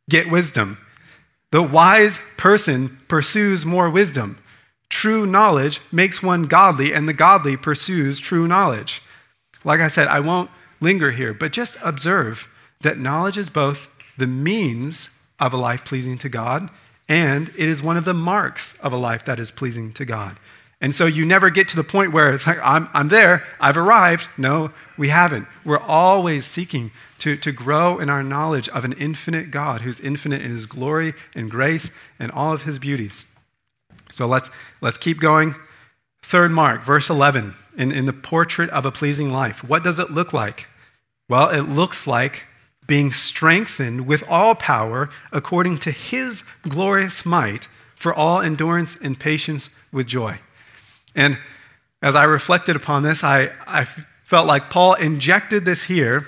get 0.09 0.31
wisdom. 0.31 0.77
The 1.51 1.61
wise 1.61 2.19
person 2.37 2.97
pursues 3.07 3.65
more 3.65 3.89
wisdom. 3.89 4.37
True 4.89 5.25
knowledge 5.25 5.81
makes 5.91 6.23
one 6.23 6.43
godly, 6.43 6.93
and 6.93 7.07
the 7.07 7.13
godly 7.13 7.55
pursues 7.55 8.19
true 8.19 8.47
knowledge. 8.47 9.01
Like 9.63 9.79
I 9.79 9.87
said, 9.87 10.07
I 10.07 10.19
won't 10.19 10.49
linger 10.81 11.11
here, 11.11 11.33
but 11.33 11.51
just 11.51 11.77
observe 11.83 12.53
that 12.81 12.97
knowledge 12.97 13.37
is 13.37 13.49
both 13.49 13.89
the 14.17 14.27
means 14.27 15.09
of 15.39 15.53
a 15.53 15.57
life 15.57 15.85
pleasing 15.85 16.17
to 16.19 16.29
God, 16.29 16.69
and 17.07 17.49
it 17.49 17.69
is 17.69 17.81
one 17.81 17.97
of 17.97 18.05
the 18.05 18.13
marks 18.13 18.79
of 18.79 18.93
a 18.93 18.97
life 18.97 19.23
that 19.25 19.39
is 19.39 19.51
pleasing 19.51 19.93
to 19.93 20.05
God. 20.05 20.37
And 20.81 20.95
so 20.95 21.05
you 21.05 21.25
never 21.25 21.49
get 21.49 21.67
to 21.69 21.75
the 21.75 21.83
point 21.83 22.13
where 22.13 22.33
it's 22.33 22.47
like, 22.47 22.59
I'm, 22.63 22.89
I'm 22.93 23.09
there, 23.09 23.45
I've 23.59 23.77
arrived. 23.77 24.29
No, 24.37 24.71
we 24.97 25.09
haven't. 25.09 25.47
We're 25.65 25.77
always 25.77 26.45
seeking 26.45 26.91
to, 27.19 27.35
to 27.35 27.51
grow 27.51 27.99
in 27.99 28.09
our 28.09 28.23
knowledge 28.23 28.69
of 28.69 28.85
an 28.85 28.93
infinite 28.93 29.51
God 29.51 29.81
who's 29.81 29.99
infinite 29.99 30.41
in 30.41 30.51
his 30.51 30.65
glory 30.65 31.13
and 31.35 31.51
grace 31.51 31.91
and 32.17 32.31
all 32.31 32.53
of 32.53 32.63
his 32.63 32.79
beauties. 32.79 33.25
So 34.11 34.27
let's, 34.27 34.49
let's 34.81 34.97
keep 34.97 35.19
going. 35.19 35.55
Third 36.21 36.51
mark, 36.51 36.83
verse 36.83 37.09
11, 37.09 37.53
in, 37.77 37.91
in 37.91 38.05
the 38.05 38.13
portrait 38.13 38.69
of 38.71 38.85
a 38.85 38.91
pleasing 38.91 39.29
life. 39.29 39.63
What 39.63 39.83
does 39.83 39.99
it 39.99 40.11
look 40.11 40.33
like? 40.33 40.67
Well, 41.27 41.49
it 41.49 41.63
looks 41.63 42.07
like 42.07 42.45
being 42.87 43.11
strengthened 43.11 44.07
with 44.07 44.23
all 44.27 44.55
power 44.55 45.09
according 45.31 45.77
to 45.77 45.91
his 45.91 46.43
glorious 46.63 47.25
might 47.25 47.67
for 47.95 48.13
all 48.13 48.41
endurance 48.41 48.95
and 48.95 49.19
patience 49.19 49.69
with 49.91 50.07
joy. 50.07 50.39
And 51.15 51.37
as 52.01 52.15
I 52.15 52.23
reflected 52.23 52.75
upon 52.75 53.03
this, 53.03 53.23
I, 53.23 53.51
I 53.67 53.83
felt 53.83 54.47
like 54.47 54.69
Paul 54.69 54.95
injected 54.95 55.65
this 55.65 55.83
here 55.83 56.25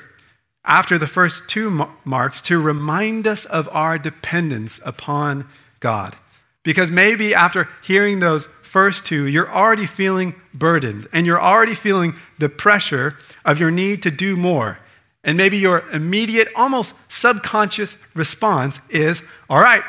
after 0.64 0.98
the 0.98 1.08
first 1.08 1.50
two 1.50 1.90
marks 2.06 2.42
to 2.44 2.62
remind 2.62 3.26
us 3.26 3.46
of 3.46 3.68
our 3.72 3.98
dependence 3.98 4.80
upon 4.86 5.48
God. 5.80 6.16
Because 6.64 6.92
maybe 6.92 7.34
after 7.34 7.68
hearing 7.84 8.20
those 8.20 8.46
first 8.46 9.06
two, 9.06 9.26
you're 9.26 9.52
already 9.52 9.86
feeling 9.86 10.36
burdened 10.54 11.08
and 11.12 11.26
you're 11.26 11.42
already 11.42 11.76
feeling 11.76 12.14
the 12.38 12.50
pressure 12.50 13.18
of 13.44 13.60
your 13.60 13.72
need 13.72 14.04
to 14.04 14.12
do 14.12 14.38
more. 14.38 14.80
And 15.24 15.38
maybe 15.38 15.58
your 15.58 15.88
immediate, 15.90 16.48
almost 16.56 16.96
subconscious 17.12 17.98
response 18.16 18.80
is, 18.90 19.22
All 19.50 19.60
right, 19.60 19.84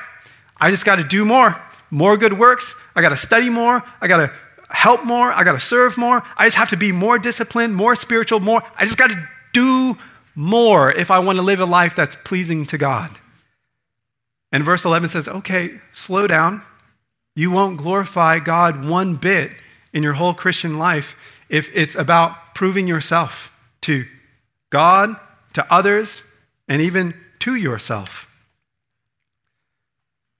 I 0.58 0.70
just 0.70 0.84
got 0.84 0.96
to 0.96 1.04
do 1.04 1.24
more. 1.24 1.60
more 1.90 2.16
good 2.16 2.38
works. 2.38 2.74
I 2.94 3.02
got 3.02 3.10
to 3.10 3.16
study 3.16 3.50
more. 3.50 3.82
I 4.00 4.08
got 4.08 4.18
to 4.18 4.32
help 4.68 5.04
more. 5.04 5.32
I 5.32 5.44
got 5.44 5.52
to 5.52 5.60
serve 5.60 5.98
more. 5.98 6.22
I 6.36 6.46
just 6.46 6.56
have 6.56 6.70
to 6.70 6.76
be 6.76 6.92
more 6.92 7.18
disciplined, 7.18 7.74
more 7.74 7.94
spiritual, 7.94 8.40
more. 8.40 8.62
I 8.76 8.84
just 8.84 8.98
got 8.98 9.10
to 9.10 9.28
do 9.52 9.96
more 10.34 10.90
if 10.90 11.10
I 11.10 11.18
want 11.18 11.36
to 11.36 11.42
live 11.42 11.60
a 11.60 11.66
life 11.66 11.94
that's 11.94 12.16
pleasing 12.16 12.64
to 12.66 12.78
God. 12.78 13.18
And 14.52 14.64
verse 14.64 14.84
11 14.84 15.08
says, 15.08 15.28
okay, 15.28 15.80
slow 15.94 16.26
down. 16.26 16.62
You 17.34 17.50
won't 17.50 17.78
glorify 17.78 18.38
God 18.38 18.84
one 18.84 19.16
bit 19.16 19.50
in 19.92 20.02
your 20.02 20.12
whole 20.14 20.34
Christian 20.34 20.78
life 20.78 21.40
if 21.48 21.74
it's 21.74 21.96
about 21.96 22.54
proving 22.54 22.86
yourself 22.86 23.58
to 23.82 24.04
God, 24.70 25.16
to 25.54 25.72
others, 25.72 26.22
and 26.68 26.82
even 26.82 27.14
to 27.40 27.54
yourself. 27.56 28.28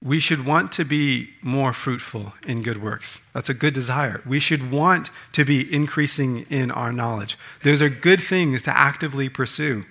We 0.02 0.18
should 0.18 0.44
want 0.44 0.72
to 0.72 0.84
be 0.84 1.30
more 1.42 1.72
fruitful 1.72 2.34
in 2.44 2.62
good 2.62 2.82
works. 2.82 3.24
That's 3.32 3.48
a 3.48 3.54
good 3.54 3.72
desire. 3.72 4.20
We 4.26 4.40
should 4.40 4.70
want 4.72 5.10
to 5.32 5.44
be 5.44 5.72
increasing 5.72 6.44
in 6.50 6.70
our 6.70 6.92
knowledge. 6.92 7.38
Those 7.62 7.80
are 7.80 7.88
good 7.88 8.20
things 8.20 8.62
to 8.62 8.76
actively 8.76 9.28
pursue. 9.28 9.84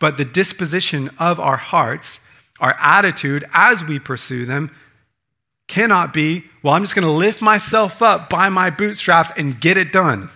But 0.00 0.16
the 0.16 0.24
disposition 0.24 1.10
of 1.18 1.38
our 1.38 1.58
hearts, 1.58 2.20
our 2.60 2.76
attitude 2.80 3.44
as 3.52 3.84
we 3.84 3.98
pursue 3.98 4.44
them, 4.44 4.74
cannot 5.66 6.14
be, 6.14 6.44
well, 6.62 6.74
I'm 6.74 6.82
just 6.82 6.94
going 6.94 7.06
to 7.06 7.10
lift 7.10 7.42
myself 7.42 8.02
up 8.02 8.30
by 8.30 8.48
my 8.48 8.70
bootstraps 8.70 9.30
and 9.36 9.60
get 9.60 9.76
it 9.76 9.92
done. 9.92 10.30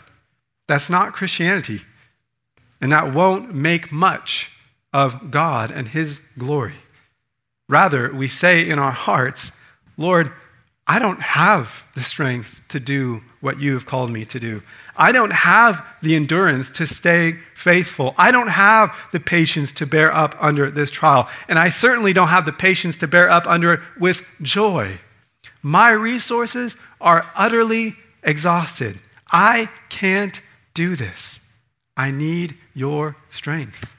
That's 0.68 0.90
not 0.90 1.14
Christianity. 1.14 1.80
And 2.80 2.92
that 2.92 3.12
won't 3.12 3.54
make 3.54 3.90
much 3.90 4.56
of 4.92 5.30
God 5.30 5.70
and 5.70 5.88
His 5.88 6.20
glory. 6.38 6.74
Rather, 7.68 8.12
we 8.12 8.28
say 8.28 8.68
in 8.68 8.78
our 8.78 8.90
hearts, 8.92 9.58
Lord, 9.96 10.32
I 10.86 10.98
don't 10.98 11.20
have 11.20 11.88
the 11.94 12.02
strength 12.02 12.62
to 12.68 12.80
do 12.80 13.22
what 13.40 13.60
you 13.60 13.72
have 13.74 13.86
called 13.86 14.10
me 14.10 14.24
to 14.26 14.38
do. 14.38 14.62
I 14.96 15.12
don't 15.12 15.32
have 15.32 15.86
the 16.02 16.14
endurance 16.14 16.70
to 16.72 16.86
stay 16.86 17.34
faithful. 17.62 18.14
I 18.18 18.32
don't 18.32 18.48
have 18.48 18.94
the 19.12 19.20
patience 19.20 19.72
to 19.74 19.86
bear 19.86 20.12
up 20.12 20.34
under 20.40 20.68
this 20.70 20.90
trial. 20.90 21.28
And 21.48 21.58
I 21.58 21.70
certainly 21.70 22.12
don't 22.12 22.28
have 22.28 22.44
the 22.44 22.52
patience 22.52 22.96
to 22.98 23.06
bear 23.06 23.30
up 23.30 23.46
under 23.46 23.74
it 23.74 23.80
with 23.98 24.28
joy. 24.42 24.98
My 25.62 25.92
resources 25.92 26.76
are 27.00 27.24
utterly 27.36 27.94
exhausted. 28.24 28.98
I 29.30 29.68
can't 29.88 30.40
do 30.74 30.96
this. 30.96 31.40
I 31.96 32.10
need 32.10 32.56
your 32.74 33.16
strength. 33.30 33.94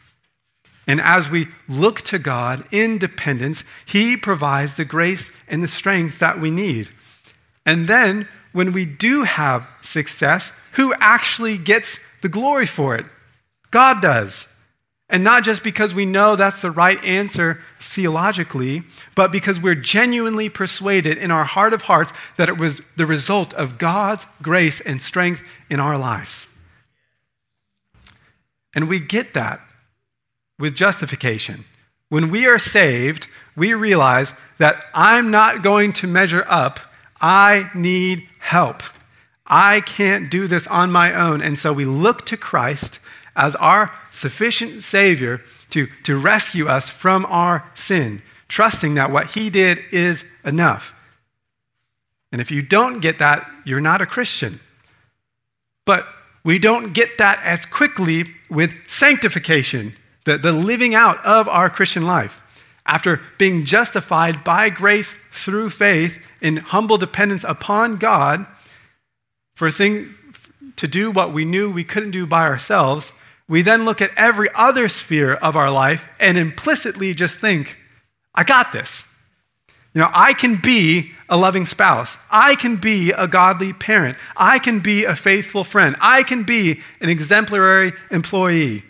And 0.85 0.99
as 0.99 1.29
we 1.29 1.47
look 1.69 2.01
to 2.01 2.19
God 2.19 2.65
in 2.71 2.97
dependence, 2.97 3.63
He 3.85 4.17
provides 4.17 4.75
the 4.75 4.83
grace 4.83 5.33
and 5.47 5.63
the 5.63 5.67
strength 5.69 6.19
that 6.19 6.41
we 6.41 6.51
need. 6.51 6.89
And 7.65 7.87
then, 7.87 8.27
when 8.51 8.73
we 8.73 8.85
do 8.85 9.23
have 9.23 9.69
success, 9.81 10.59
who 10.73 10.93
actually 10.95 11.57
gets 11.57 11.99
the 12.21 12.29
glory 12.29 12.65
for 12.65 12.95
it? 12.95 13.05
God 13.73 14.03
does. 14.03 14.47
And 15.09 15.23
not 15.23 15.43
just 15.43 15.63
because 15.63 15.95
we 15.95 16.05
know 16.05 16.35
that's 16.35 16.61
the 16.61 16.69
right 16.69 17.03
answer 17.03 17.59
theologically, 17.79 18.83
but 19.15 19.31
because 19.31 19.59
we're 19.59 19.73
genuinely 19.73 20.47
persuaded 20.47 21.17
in 21.17 21.31
our 21.31 21.43
heart 21.43 21.73
of 21.73 21.83
hearts 21.83 22.13
that 22.37 22.49
it 22.49 22.57
was 22.59 22.87
the 22.91 23.07
result 23.07 23.51
of 23.55 23.79
God's 23.79 24.27
grace 24.43 24.79
and 24.79 25.01
strength 25.01 25.43
in 25.71 25.79
our 25.79 25.97
lives. 25.97 26.47
And 28.75 28.87
we 28.87 28.99
get 28.99 29.33
that 29.33 29.59
with 30.59 30.75
justification. 30.75 31.65
When 32.09 32.29
we 32.29 32.45
are 32.45 32.59
saved, 32.59 33.27
we 33.55 33.73
realize 33.73 34.33
that 34.59 34.85
I'm 34.93 35.31
not 35.31 35.63
going 35.63 35.93
to 35.93 36.07
measure 36.07 36.45
up. 36.47 36.79
I 37.19 37.71
need 37.73 38.27
help. 38.39 38.83
I 39.47 39.81
can't 39.81 40.29
do 40.29 40.45
this 40.45 40.67
on 40.67 40.91
my 40.91 41.11
own. 41.13 41.41
And 41.41 41.57
so 41.57 41.73
we 41.73 41.85
look 41.85 42.25
to 42.27 42.37
Christ 42.37 42.99
as 43.35 43.55
our 43.55 43.91
sufficient 44.11 44.83
Savior 44.83 45.41
to, 45.71 45.87
to 46.03 46.17
rescue 46.17 46.67
us 46.67 46.89
from 46.89 47.25
our 47.25 47.69
sin, 47.73 48.21
trusting 48.47 48.93
that 48.93 49.11
what 49.11 49.31
He 49.31 49.49
did 49.49 49.79
is 49.91 50.25
enough. 50.45 50.93
And 52.31 52.41
if 52.41 52.51
you 52.51 52.61
don't 52.61 52.99
get 52.99 53.19
that, 53.19 53.49
you're 53.65 53.81
not 53.81 54.01
a 54.01 54.05
Christian. 54.05 54.59
But 55.85 56.07
we 56.43 56.59
don't 56.59 56.93
get 56.93 57.17
that 57.17 57.39
as 57.43 57.65
quickly 57.65 58.25
with 58.49 58.89
sanctification, 58.89 59.93
the, 60.25 60.37
the 60.37 60.51
living 60.51 60.95
out 60.95 61.23
of 61.25 61.47
our 61.47 61.69
Christian 61.69 62.05
life. 62.05 62.39
After 62.85 63.21
being 63.37 63.65
justified 63.65 64.43
by 64.43 64.69
grace 64.69 65.15
through 65.31 65.69
faith 65.69 66.21
in 66.41 66.57
humble 66.57 66.97
dependence 66.97 67.45
upon 67.45 67.97
God 67.97 68.45
for 69.55 69.71
thing, 69.71 70.13
to 70.75 70.87
do 70.87 71.11
what 71.11 71.31
we 71.31 71.45
knew 71.45 71.71
we 71.71 71.83
couldn't 71.83 72.11
do 72.11 72.25
by 72.25 72.43
ourselves, 72.43 73.13
we 73.47 73.61
then 73.61 73.85
look 73.85 74.01
at 74.01 74.11
every 74.15 74.49
other 74.55 74.87
sphere 74.87 75.33
of 75.33 75.55
our 75.55 75.69
life 75.69 76.09
and 76.19 76.37
implicitly 76.37 77.13
just 77.13 77.39
think, 77.39 77.77
I 78.33 78.43
got 78.43 78.71
this. 78.71 79.13
You 79.93 80.01
know, 80.01 80.09
I 80.13 80.33
can 80.33 80.55
be 80.55 81.11
a 81.29 81.37
loving 81.37 81.65
spouse. 81.65 82.17
I 82.31 82.55
can 82.55 82.77
be 82.77 83.11
a 83.11 83.27
godly 83.27 83.73
parent. 83.73 84.17
I 84.35 84.59
can 84.59 84.79
be 84.79 85.03
a 85.03 85.15
faithful 85.15 85.63
friend. 85.63 85.95
I 86.01 86.23
can 86.23 86.43
be 86.43 86.81
an 86.99 87.09
exemplary 87.09 87.93
employee. 88.09 88.83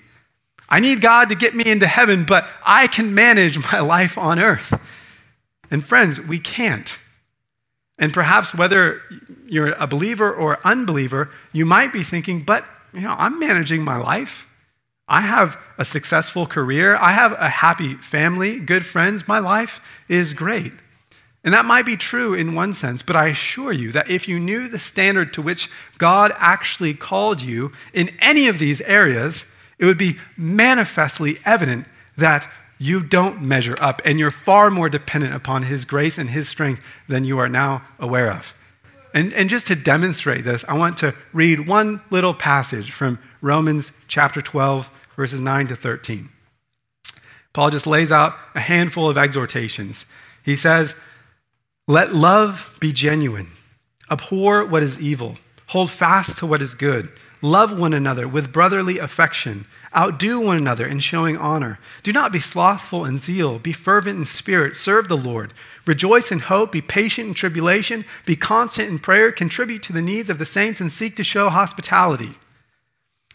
I 0.70 0.80
need 0.80 1.02
God 1.02 1.30
to 1.30 1.36
get 1.36 1.54
me 1.54 1.66
into 1.66 1.88
heaven, 1.88 2.24
but 2.24 2.48
I 2.66 2.88
can 2.88 3.14
manage 3.14 3.72
my 3.72 3.80
life 3.82 4.18
on 4.18 4.40
earth. 4.40 4.80
And 5.70 5.84
friends, 5.84 6.20
we 6.20 6.40
can't. 6.40 6.98
And 8.00 8.14
perhaps 8.14 8.56
whether 8.56 9.02
you're 9.46 9.72
a 9.74 9.88
believer 9.88 10.34
or 10.34 10.60
unbeliever, 10.66 11.30
you 11.52 11.66
might 11.66 11.94
be 11.94 12.04
thinking, 12.04 12.44
but 12.44 12.66
you 12.94 13.02
know, 13.02 13.16
I'm 13.18 13.40
managing 13.40 13.84
my 13.84 13.98
life. 13.98 14.50
I 15.08 15.22
have 15.22 15.58
a 15.78 15.86
successful 15.86 16.46
career. 16.46 16.96
I 16.96 17.12
have 17.12 17.34
a 17.34 17.50
happy 17.50 17.96
family, 17.96 18.60
good 18.60 18.86
friends. 18.86 19.28
My 19.28 19.40
life 19.40 20.04
is 20.08 20.34
great. 20.34 20.74
And 21.44 21.54
that 21.54 21.66
might 21.66 21.86
be 21.86 21.98
true 21.98 22.34
in 22.34 22.56
one 22.56 22.74
sense, 22.74 23.02
but 23.02 23.18
I 23.18 23.28
assure 23.28 23.74
you 23.74 23.92
that 23.92 24.10
if 24.10 24.30
you 24.30 24.40
knew 24.40 24.70
the 24.70 24.80
standard 24.80 25.34
to 25.34 25.42
which 25.42 25.70
God 25.98 26.32
actually 26.38 26.94
called 26.94 27.42
you 27.42 27.74
in 27.94 28.12
any 28.20 28.48
of 28.48 28.60
these 28.60 28.80
areas, 28.82 29.46
it 29.78 29.86
would 29.86 29.98
be 29.98 30.16
manifestly 30.38 31.40
evident 31.46 31.86
that 32.16 32.50
you 32.80 33.04
don't 33.04 33.42
measure 33.42 33.78
up 33.82 34.02
and 34.06 34.20
you're 34.20 34.32
far 34.32 34.72
more 34.72 34.90
dependent 34.90 35.34
upon 35.34 35.64
His 35.64 35.84
grace 35.84 36.18
and 36.18 36.30
His 36.30 36.48
strength 36.48 36.82
than 37.10 37.26
you 37.26 37.38
are 37.40 37.50
now 37.50 37.84
aware 38.00 38.32
of. 38.32 38.54
And, 39.14 39.32
and 39.34 39.50
just 39.50 39.68
to 39.68 39.76
demonstrate 39.76 40.44
this, 40.44 40.66
I 40.68 40.74
want 40.74 40.98
to 40.98 41.14
read 41.32 41.68
one 41.68 42.02
little 42.10 42.34
passage 42.34 42.92
from 42.92 43.20
Romans 43.42 43.92
chapter 44.08 44.42
12, 44.42 44.90
verses 45.16 45.40
9 45.40 45.68
to 45.68 45.76
13. 45.76 46.30
Paul 47.54 47.70
just 47.70 47.86
lays 47.86 48.12
out 48.12 48.36
a 48.56 48.60
handful 48.60 49.08
of 49.08 49.18
exhortations. 49.18 50.08
He 50.44 50.56
says, 50.56 50.96
Let 51.88 52.14
love 52.14 52.76
be 52.80 52.92
genuine, 52.92 53.50
abhor 54.10 54.66
what 54.66 54.82
is 54.82 55.00
evil, 55.00 55.38
hold 55.68 55.92
fast 55.92 56.40
to 56.40 56.48
what 56.48 56.64
is 56.64 56.74
good, 56.74 57.12
love 57.44 57.78
one 57.78 57.94
another 57.94 58.28
with 58.28 58.52
brotherly 58.52 58.98
affection. 58.98 59.66
Outdo 59.96 60.40
one 60.40 60.58
another 60.58 60.88
in 60.88 61.00
showing 61.00 61.38
honor. 61.38 61.78
Do 62.02 62.12
not 62.12 62.32
be 62.32 62.40
slothful 62.40 63.06
in 63.06 63.20
zeal. 63.20 63.60
Be 63.60 63.74
fervent 63.74 64.18
in 64.18 64.26
spirit. 64.26 64.76
Serve 64.76 65.08
the 65.08 65.16
Lord. 65.16 65.54
Rejoice 65.86 66.32
in 66.32 66.40
hope. 66.40 66.72
Be 66.72 66.82
patient 66.82 67.28
in 67.28 67.34
tribulation. 67.34 68.06
Be 68.26 68.36
constant 68.36 68.90
in 68.90 69.00
prayer. 69.00 69.32
Contribute 69.32 69.84
to 69.84 69.94
the 69.94 70.02
needs 70.02 70.30
of 70.30 70.40
the 70.40 70.46
saints 70.46 70.80
and 70.80 70.92
seek 70.92 71.16
to 71.18 71.24
show 71.24 71.50
hospitality. 71.50 72.36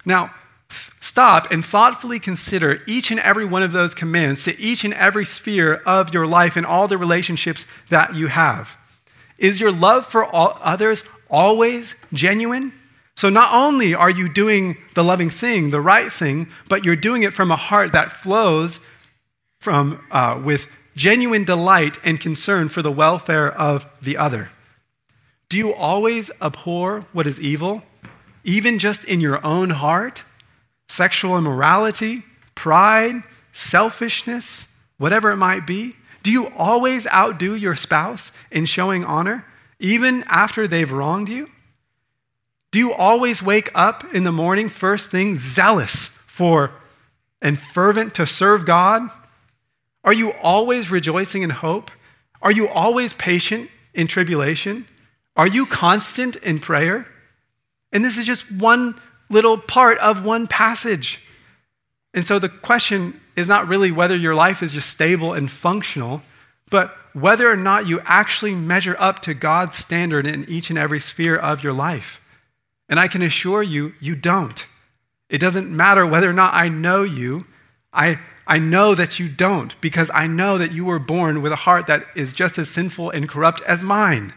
Now, 0.05 0.35
stop 0.71 1.51
and 1.51 1.65
thoughtfully 1.65 2.19
consider 2.19 2.83
each 2.87 3.11
and 3.11 3.21
every 3.21 3.45
one 3.45 3.63
of 3.63 3.73
those 3.73 3.95
commands 3.95 4.43
to 4.45 4.59
each 4.59 4.85
and 4.85 4.95
every 4.95 5.25
sphere 5.25 5.83
of 5.85 6.15
your 6.15 6.27
life 6.27 6.57
and 6.57 6.65
all 6.65 6.89
the 6.89 6.99
relationships 6.99 7.67
that 7.91 8.15
you 8.15 8.29
have. 8.29 8.77
Is 9.39 9.61
your 9.61 9.73
love 9.73 10.07
for 10.07 10.29
others 10.35 11.05
always 11.31 11.95
genuine? 12.13 12.73
So, 13.15 13.29
not 13.29 13.53
only 13.53 13.95
are 13.95 14.11
you 14.11 14.33
doing 14.33 14.77
the 14.95 15.03
loving 15.03 15.31
thing, 15.31 15.71
the 15.71 15.81
right 15.81 16.13
thing, 16.13 16.49
but 16.69 16.85
you're 16.85 16.97
doing 16.97 17.25
it 17.25 17.33
from 17.33 17.51
a 17.51 17.57
heart 17.57 17.93
that 17.93 18.13
flows 18.13 18.81
from, 19.59 20.05
uh, 20.11 20.41
with 20.43 20.69
genuine 20.99 21.45
delight 21.45 21.97
and 22.03 22.21
concern 22.21 22.69
for 22.69 22.83
the 22.83 22.91
welfare 22.91 23.53
of 23.53 23.87
the 24.03 24.17
other. 24.17 24.49
Do 25.49 25.57
you 25.57 25.73
always 25.73 26.29
abhor 26.43 27.07
what 27.13 27.25
is 27.25 27.41
evil, 27.41 27.85
even 28.43 28.81
just 28.81 29.05
in 29.05 29.21
your 29.21 29.45
own 29.47 29.71
heart? 29.71 30.25
Sexual 30.89 31.39
immorality, 31.39 32.25
pride, 32.57 33.23
selfishness, 33.53 34.77
whatever 34.99 35.31
it 35.31 35.37
might 35.37 35.69
be? 35.69 35.95
Do 36.25 36.33
you 36.33 36.49
always 36.59 37.07
outdo 37.07 37.55
your 37.55 37.77
spouse 37.77 38.33
in 38.51 38.65
showing 38.67 39.05
honor, 39.05 39.45
even 39.79 40.25
after 40.27 40.67
they've 40.67 40.91
wronged 40.91 41.29
you? 41.29 41.49
Do 42.73 42.81
you 42.81 42.93
always 42.93 43.41
wake 43.41 43.71
up 43.73 44.05
in 44.13 44.25
the 44.25 44.33
morning, 44.33 44.69
first 44.69 45.11
thing, 45.11 45.37
zealous 45.37 46.07
for 46.07 46.73
and 47.41 47.57
fervent 47.57 48.17
to 48.17 48.27
serve 48.27 48.67
God? 48.67 49.09
Are 50.09 50.15
you 50.15 50.33
always 50.43 50.91
rejoicing 50.91 51.43
in 51.43 51.51
hope? 51.51 51.91
Are 52.41 52.51
you 52.51 52.67
always 52.67 53.13
patient 53.13 53.69
in 53.93 54.07
tribulation? 54.07 54.87
Are 55.37 55.47
you 55.47 55.67
constant 55.67 56.37
in 56.37 56.61
prayer? 56.61 57.07
And 57.93 58.03
this 58.03 58.17
is 58.17 58.25
just 58.25 58.51
one 58.51 58.99
little 59.29 59.59
part 59.59 59.99
of 59.99 60.25
one 60.25 60.47
passage. 60.47 61.27
And 62.15 62.25
so 62.25 62.39
the 62.39 62.49
question 62.49 63.21
is 63.37 63.49
not 63.49 63.69
really 63.69 63.93
whether 63.93 64.17
your 64.17 64.35
life 64.35 64.63
is 64.63 64.73
just 64.73 64.89
stable 64.89 65.35
and 65.35 65.51
functional, 65.51 66.23
but 66.71 66.97
whether 67.13 67.47
or 67.47 67.57
not 67.57 67.87
you 67.87 68.01
actually 68.07 68.55
measure 68.55 68.97
up 68.99 69.21
to 69.25 69.35
God's 69.35 69.77
standard 69.77 70.27
in 70.27 70.47
each 70.49 70.71
and 70.71 70.79
every 70.79 71.01
sphere 71.01 71.37
of 71.37 71.63
your 71.63 71.75
life. 71.75 72.25
And 72.89 72.99
I 72.99 73.09
can 73.09 73.21
assure 73.21 73.63
you, 73.63 73.93
you 74.01 74.15
don't. 74.15 74.65
It 75.29 75.37
doesn't 75.39 75.71
matter 75.71 76.07
whether 76.07 76.31
or 76.31 76.33
not 76.33 76.55
I 76.55 76.71
know 76.71 77.03
you, 77.03 77.45
I, 77.93 78.19
I 78.49 78.59
know 78.59 78.95
that 78.95 79.19
you 79.19 79.29
don't 79.29 79.79
because 79.83 80.11
I 80.15 80.27
know 80.27 80.57
that 80.57 80.73
you 80.73 80.87
were 80.87 80.99
born 80.99 81.43
with 81.43 81.53
a 81.53 81.57
heart 81.57 81.87
that 81.87 82.07
is 82.17 82.33
just 82.33 82.57
as 82.57 82.71
sinful 82.71 83.11
and 83.11 83.29
corrupt 83.29 83.61
as 83.63 83.83
mine. 83.83 84.33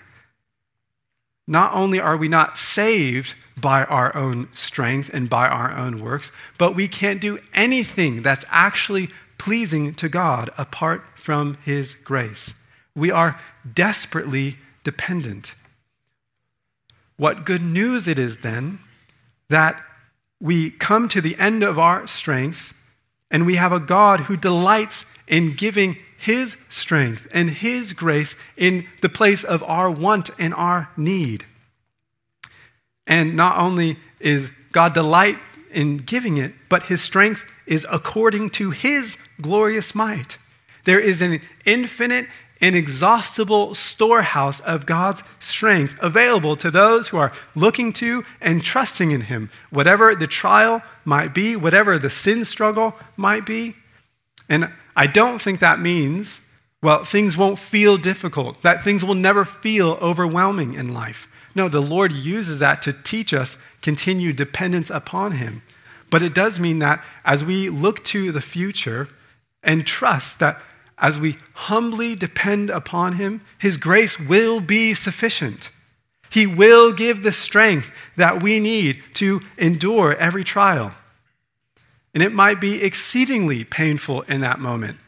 Not 1.48 1.74
only 1.74 1.98
are 1.98 2.18
we 2.18 2.28
not 2.28 2.58
saved 2.58 3.36
by 3.56 3.86
our 3.86 4.14
own 4.16 4.50
strength 4.54 5.10
and 5.14 5.30
by 5.30 5.48
our 5.48 5.74
own 5.76 6.02
works, 6.02 6.32
but 6.58 6.76
we 6.76 6.90
can't 6.90 7.22
do 7.22 7.40
anything 7.54 8.22
that's 8.22 8.46
actually 8.50 9.10
pleasing 9.38 9.94
to 9.96 10.10
God 10.10 10.50
apart 10.58 11.04
from 11.16 11.58
His 11.64 11.94
grace. 11.94 12.54
We 12.94 13.12
are 13.12 13.40
desperately 13.74 14.58
dependent. 14.84 15.56
What 17.16 17.46
good 17.46 17.62
news 17.62 18.10
it 18.10 18.20
is 18.20 18.42
then 18.42 18.80
that 19.48 19.82
we 20.42 20.70
come 20.70 21.08
to 21.08 21.22
the 21.22 21.38
end 21.38 21.64
of 21.64 21.80
our 21.80 22.08
strength 22.08 22.78
and 23.32 23.46
we 23.46 23.56
have 23.56 23.72
a 23.72 23.80
God 23.80 24.22
who 24.22 24.38
delights 24.38 25.06
in 25.28 25.54
giving 25.54 25.98
his 26.18 26.58
strength 26.70 27.28
and 27.34 27.50
his 27.50 27.94
grace 27.94 28.36
in 28.56 28.86
the 29.02 29.10
place 29.10 29.44
of 29.44 29.64
our 29.64 29.90
want 29.90 30.30
and 30.38 30.54
our 30.54 30.90
need. 30.96 31.46
And 33.08 33.36
not 33.36 33.58
only 33.58 33.98
is 34.20 34.50
God 34.72 34.94
delight 34.94 35.38
in 35.72 35.98
giving 35.98 36.38
it, 36.38 36.54
but 36.70 36.84
his 36.84 37.02
strength 37.02 37.50
is 37.66 37.88
according 37.92 38.52
to 38.52 38.72
his 38.72 39.18
glorious 39.42 39.96
might. 39.96 40.38
There 40.84 41.00
is 41.00 41.22
an 41.22 41.42
infinite 41.66 42.28
inexhaustible 42.62 43.74
storehouse 43.74 44.60
of 44.62 44.86
God's 44.86 45.24
strength 45.40 45.98
available 46.02 46.56
to 46.58 46.70
those 46.70 47.08
who 47.08 47.18
are 47.18 47.34
looking 47.56 47.92
to 47.94 48.24
and 48.40 48.64
trusting 48.64 49.12
in 49.12 49.22
Him, 49.22 49.50
whatever 49.72 50.16
the 50.16 50.28
trial 50.28 50.82
might 51.04 51.34
be, 51.34 51.56
whatever 51.56 51.98
the 51.98 52.10
sin 52.10 52.46
struggle 52.46 52.96
might 53.18 53.46
be. 53.46 53.76
And 54.48 54.72
I 54.96 55.08
don't 55.08 55.42
think 55.42 55.60
that 55.60 55.80
means, 55.80 56.46
well, 56.84 57.04
things 57.04 57.36
won't 57.36 57.58
feel 57.60 57.98
difficult, 57.98 58.62
that 58.62 58.84
things 58.84 59.04
will 59.04 59.16
never 59.16 59.44
feel 59.44 59.98
overwhelming 60.02 60.76
in 60.76 60.94
life. 60.94 61.28
No, 61.56 61.68
the 61.68 61.82
Lord 61.82 62.14
uses 62.14 62.60
that 62.60 62.82
to 62.84 62.94
teach 62.94 63.34
us 63.34 63.58
continued 63.82 64.36
dependence 64.36 64.90
upon 64.90 65.34
Him. 65.34 65.64
But 66.10 66.22
it 66.22 66.36
does 66.36 66.60
mean 66.60 66.80
that 66.80 67.04
as 67.26 67.44
we 67.44 67.70
look 67.70 68.04
to 68.06 68.32
the 68.32 68.42
future 68.42 69.08
and 69.64 69.88
trust 69.88 70.40
that 70.40 70.62
as 71.02 71.20
we 71.20 71.38
humbly 71.54 72.16
depend 72.16 72.70
upon 72.70 73.14
Him, 73.14 73.42
His 73.58 73.78
grace 73.78 74.20
will 74.20 74.62
be 74.62 74.94
sufficient. 74.94 75.72
He 76.30 76.48
will 76.48 76.94
give 76.94 77.24
the 77.24 77.32
strength 77.32 77.92
that 78.16 78.42
we 78.42 78.60
need 78.60 79.02
to 79.16 79.42
endure 79.58 80.16
every 80.16 80.44
trial. 80.44 80.94
And 82.14 82.22
it 82.22 82.32
might 82.32 82.62
be 82.62 82.84
exceedingly 82.84 83.64
painful 83.64 84.22
in 84.24 84.42
that 84.42 84.60
moment, 84.60 85.00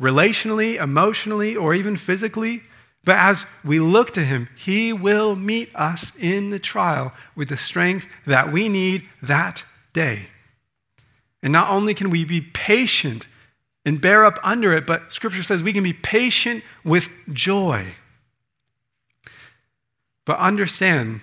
relationally, 0.00 0.80
emotionally, 0.80 1.56
or 1.56 1.72
even 1.72 1.96
physically. 1.96 2.62
But 3.04 3.16
as 3.16 3.46
we 3.64 3.80
look 3.80 4.10
to 4.12 4.20
Him, 4.20 4.48
He 4.54 4.92
will 4.92 5.34
meet 5.34 5.74
us 5.74 6.12
in 6.16 6.50
the 6.50 6.58
trial 6.58 7.12
with 7.34 7.48
the 7.48 7.56
strength 7.56 8.06
that 8.26 8.52
we 8.52 8.68
need 8.68 9.08
that 9.22 9.64
day. 9.94 10.26
And 11.42 11.52
not 11.52 11.70
only 11.70 11.94
can 11.94 12.10
we 12.10 12.24
be 12.24 12.40
patient 12.40 13.26
and 13.88 14.02
bear 14.02 14.22
up 14.22 14.38
under 14.42 14.74
it, 14.74 14.86
but 14.86 15.14
Scripture 15.14 15.42
says 15.42 15.62
we 15.62 15.72
can 15.72 15.82
be 15.82 15.94
patient 15.94 16.62
with 16.84 17.08
joy. 17.32 17.86
But 20.26 20.38
understand, 20.38 21.22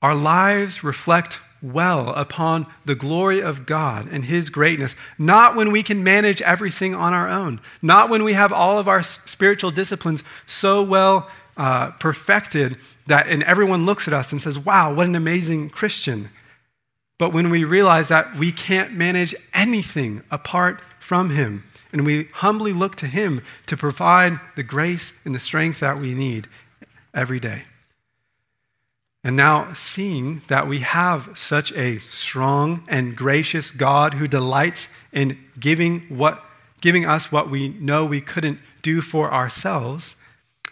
our 0.00 0.14
lives 0.14 0.84
reflect 0.84 1.40
well 1.60 2.10
upon 2.10 2.68
the 2.84 2.94
glory 2.94 3.42
of 3.42 3.66
God 3.66 4.08
and 4.12 4.26
His 4.26 4.48
greatness, 4.48 4.94
not 5.18 5.56
when 5.56 5.72
we 5.72 5.82
can 5.82 6.04
manage 6.04 6.40
everything 6.42 6.94
on 6.94 7.12
our 7.12 7.28
own, 7.28 7.60
not 7.82 8.08
when 8.08 8.22
we 8.22 8.34
have 8.34 8.52
all 8.52 8.78
of 8.78 8.86
our 8.86 9.02
spiritual 9.02 9.72
disciplines 9.72 10.22
so 10.46 10.84
well 10.84 11.28
uh, 11.56 11.90
perfected 11.98 12.76
that 13.08 13.26
and 13.26 13.42
everyone 13.42 13.86
looks 13.86 14.06
at 14.06 14.14
us 14.14 14.30
and 14.30 14.40
says, 14.40 14.56
wow, 14.56 14.94
what 14.94 15.08
an 15.08 15.16
amazing 15.16 15.68
Christian. 15.68 16.28
But 17.18 17.32
when 17.32 17.50
we 17.50 17.64
realize 17.64 18.06
that 18.06 18.36
we 18.36 18.52
can't 18.52 18.92
manage 18.92 19.34
anything 19.52 20.22
apart 20.30 20.80
from 20.84 21.30
Him, 21.30 21.64
and 21.92 22.04
we 22.04 22.24
humbly 22.34 22.72
look 22.72 22.96
to 22.96 23.06
Him 23.06 23.42
to 23.66 23.76
provide 23.76 24.40
the 24.56 24.62
grace 24.62 25.12
and 25.24 25.34
the 25.34 25.40
strength 25.40 25.80
that 25.80 25.98
we 25.98 26.14
need 26.14 26.48
every 27.14 27.40
day. 27.40 27.64
And 29.24 29.36
now, 29.36 29.72
seeing 29.74 30.42
that 30.48 30.68
we 30.68 30.78
have 30.78 31.30
such 31.36 31.72
a 31.72 31.98
strong 32.08 32.84
and 32.88 33.16
gracious 33.16 33.70
God 33.70 34.14
who 34.14 34.28
delights 34.28 34.94
in 35.12 35.38
giving, 35.58 36.00
what, 36.02 36.44
giving 36.80 37.04
us 37.04 37.32
what 37.32 37.50
we 37.50 37.70
know 37.70 38.06
we 38.06 38.20
couldn't 38.20 38.60
do 38.80 39.00
for 39.00 39.32
ourselves, 39.32 40.16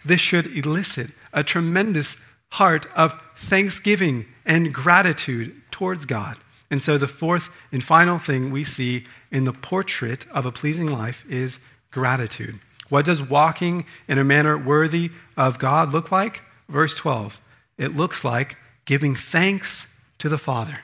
this 0.05 0.21
should 0.21 0.47
elicit 0.47 1.11
a 1.33 1.43
tremendous 1.43 2.15
heart 2.51 2.85
of 2.95 3.21
thanksgiving 3.35 4.25
and 4.45 4.73
gratitude 4.73 5.61
towards 5.69 6.05
God. 6.05 6.37
And 6.69 6.81
so, 6.81 6.97
the 6.97 7.07
fourth 7.07 7.49
and 7.71 7.83
final 7.83 8.17
thing 8.17 8.51
we 8.51 8.63
see 8.63 9.05
in 9.31 9.45
the 9.45 9.53
portrait 9.53 10.25
of 10.33 10.45
a 10.45 10.51
pleasing 10.51 10.87
life 10.87 11.25
is 11.29 11.59
gratitude. 11.91 12.59
What 12.89 13.05
does 13.05 13.21
walking 13.21 13.85
in 14.07 14.17
a 14.17 14.23
manner 14.23 14.57
worthy 14.57 15.11
of 15.35 15.59
God 15.59 15.91
look 15.93 16.11
like? 16.11 16.41
Verse 16.69 16.95
12. 16.95 17.39
It 17.77 17.95
looks 17.95 18.23
like 18.25 18.57
giving 18.85 19.15
thanks 19.15 19.99
to 20.17 20.29
the 20.29 20.37
Father. 20.37 20.79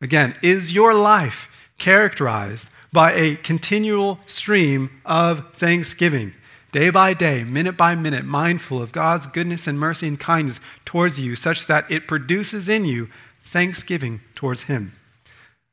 Again, 0.00 0.34
is 0.42 0.74
your 0.74 0.94
life 0.94 1.70
characterized 1.78 2.68
by 2.92 3.12
a 3.12 3.36
continual 3.36 4.20
stream 4.26 4.90
of 5.04 5.54
thanksgiving? 5.54 6.34
Day 6.72 6.90
by 6.90 7.14
day, 7.14 7.42
minute 7.42 7.76
by 7.76 7.94
minute, 7.94 8.24
mindful 8.24 8.80
of 8.80 8.92
God's 8.92 9.26
goodness 9.26 9.66
and 9.66 9.78
mercy 9.78 10.06
and 10.06 10.18
kindness 10.18 10.60
towards 10.84 11.18
you, 11.18 11.34
such 11.34 11.66
that 11.66 11.90
it 11.90 12.06
produces 12.06 12.68
in 12.68 12.84
you 12.84 13.08
thanksgiving 13.50 14.20
towards 14.34 14.64
Him. 14.64 14.92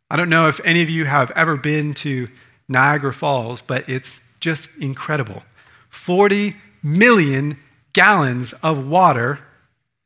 I 0.09 0.15
don't 0.15 0.29
know 0.29 0.47
if 0.47 0.59
any 0.65 0.81
of 0.81 0.89
you 0.89 1.05
have 1.05 1.31
ever 1.31 1.55
been 1.55 1.93
to 1.95 2.27
Niagara 2.67 3.13
Falls, 3.13 3.61
but 3.61 3.87
it's 3.87 4.27
just 4.39 4.75
incredible. 4.77 5.43
40 5.89 6.55
million 6.81 7.57
gallons 7.93 8.53
of 8.63 8.87
water, 8.87 9.39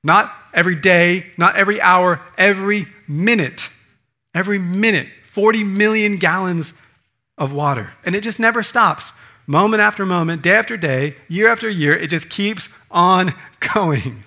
not 0.04 0.34
every 0.54 0.76
day, 0.76 1.28
not 1.38 1.56
every 1.56 1.80
hour, 1.80 2.22
every 2.38 2.88
minute. 3.08 3.70
Every 4.34 4.60
minute, 4.60 5.08
40 5.24 5.64
million 5.64 6.18
gallons 6.18 6.74
of 7.38 7.52
water. 7.52 7.92
And 8.06 8.16
it 8.16 8.22
just 8.22 8.40
never 8.40 8.64
stops. 8.64 9.12
Moment 9.46 9.82
after 9.82 10.06
moment, 10.06 10.42
day 10.42 10.56
after 10.56 10.78
day, 10.78 11.16
year 11.28 11.50
after 11.50 11.70
year, 11.70 11.94
it 11.96 12.08
just 12.08 12.30
keeps 12.30 12.70
on 12.90 13.34
going. 13.74 14.24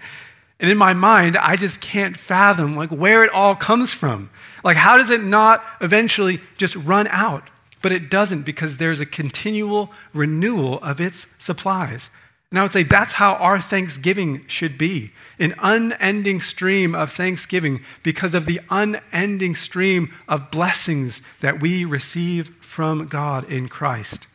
And 0.64 0.70
in 0.70 0.78
my 0.78 0.94
mind, 0.94 1.36
I 1.36 1.56
just 1.56 1.82
can't 1.82 2.16
fathom 2.16 2.74
like 2.74 2.88
where 2.88 3.22
it 3.22 3.30
all 3.34 3.54
comes 3.54 3.92
from. 3.92 4.30
Like 4.64 4.78
how 4.78 4.96
does 4.96 5.10
it 5.10 5.22
not 5.22 5.62
eventually 5.82 6.40
just 6.56 6.74
run 6.74 7.06
out? 7.08 7.50
But 7.82 7.92
it 7.92 8.08
doesn't 8.08 8.46
because 8.46 8.78
there's 8.78 8.98
a 8.98 9.04
continual 9.04 9.92
renewal 10.14 10.78
of 10.78 11.02
its 11.02 11.26
supplies. 11.38 12.08
And 12.48 12.58
I 12.58 12.62
would 12.62 12.70
say 12.70 12.82
that's 12.82 13.12
how 13.12 13.34
our 13.34 13.60
thanksgiving 13.60 14.46
should 14.46 14.78
be 14.78 15.10
an 15.38 15.52
unending 15.62 16.40
stream 16.40 16.94
of 16.94 17.12
thanksgiving 17.12 17.82
because 18.02 18.32
of 18.32 18.46
the 18.46 18.60
unending 18.70 19.56
stream 19.56 20.14
of 20.26 20.50
blessings 20.50 21.20
that 21.42 21.60
we 21.60 21.84
receive 21.84 22.48
from 22.62 23.06
God 23.06 23.52
in 23.52 23.68
Christ. 23.68 24.26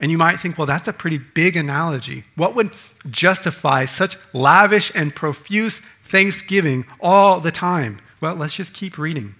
And 0.00 0.10
you 0.10 0.18
might 0.18 0.40
think, 0.40 0.58
well, 0.58 0.66
that's 0.66 0.88
a 0.88 0.92
pretty 0.92 1.18
big 1.18 1.56
analogy. 1.56 2.24
What 2.34 2.54
would 2.54 2.74
justify 3.06 3.86
such 3.86 4.16
lavish 4.34 4.92
and 4.94 5.14
profuse 5.14 5.78
thanksgiving 5.78 6.84
all 7.00 7.40
the 7.40 7.52
time? 7.52 8.00
Well, 8.20 8.34
let's 8.34 8.54
just 8.54 8.74
keep 8.74 8.98
reading. 8.98 9.34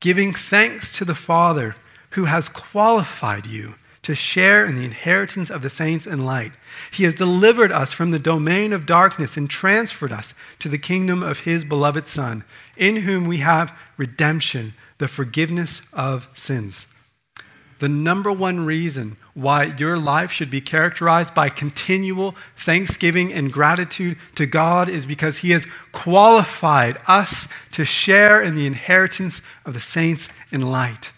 Giving 0.00 0.34
thanks 0.34 0.96
to 0.98 1.04
the 1.04 1.14
Father 1.14 1.74
who 2.10 2.26
has 2.26 2.48
qualified 2.48 3.46
you 3.46 3.76
to 4.02 4.14
share 4.14 4.64
in 4.66 4.74
the 4.74 4.84
inheritance 4.84 5.48
of 5.48 5.62
the 5.62 5.70
saints 5.70 6.06
in 6.06 6.24
light. 6.24 6.52
He 6.90 7.04
has 7.04 7.14
delivered 7.14 7.70
us 7.70 7.92
from 7.92 8.10
the 8.10 8.18
domain 8.18 8.72
of 8.72 8.84
darkness 8.84 9.36
and 9.36 9.48
transferred 9.48 10.12
us 10.12 10.34
to 10.58 10.68
the 10.68 10.78
kingdom 10.78 11.22
of 11.22 11.40
his 11.40 11.64
beloved 11.64 12.08
Son, 12.08 12.44
in 12.76 12.96
whom 12.96 13.26
we 13.26 13.38
have 13.38 13.76
redemption, 13.96 14.74
the 14.98 15.08
forgiveness 15.08 15.82
of 15.92 16.28
sins. 16.34 16.86
The 17.82 17.88
number 17.88 18.30
one 18.30 18.64
reason 18.64 19.16
why 19.34 19.64
your 19.76 19.98
life 19.98 20.30
should 20.30 20.52
be 20.52 20.60
characterized 20.60 21.34
by 21.34 21.48
continual 21.48 22.36
thanksgiving 22.56 23.32
and 23.32 23.52
gratitude 23.52 24.16
to 24.36 24.46
God 24.46 24.88
is 24.88 25.04
because 25.04 25.38
He 25.38 25.50
has 25.50 25.66
qualified 25.90 26.96
us 27.08 27.48
to 27.72 27.84
share 27.84 28.40
in 28.40 28.54
the 28.54 28.66
inheritance 28.66 29.42
of 29.66 29.74
the 29.74 29.80
saints 29.80 30.28
in 30.52 30.60
light. 30.60 31.10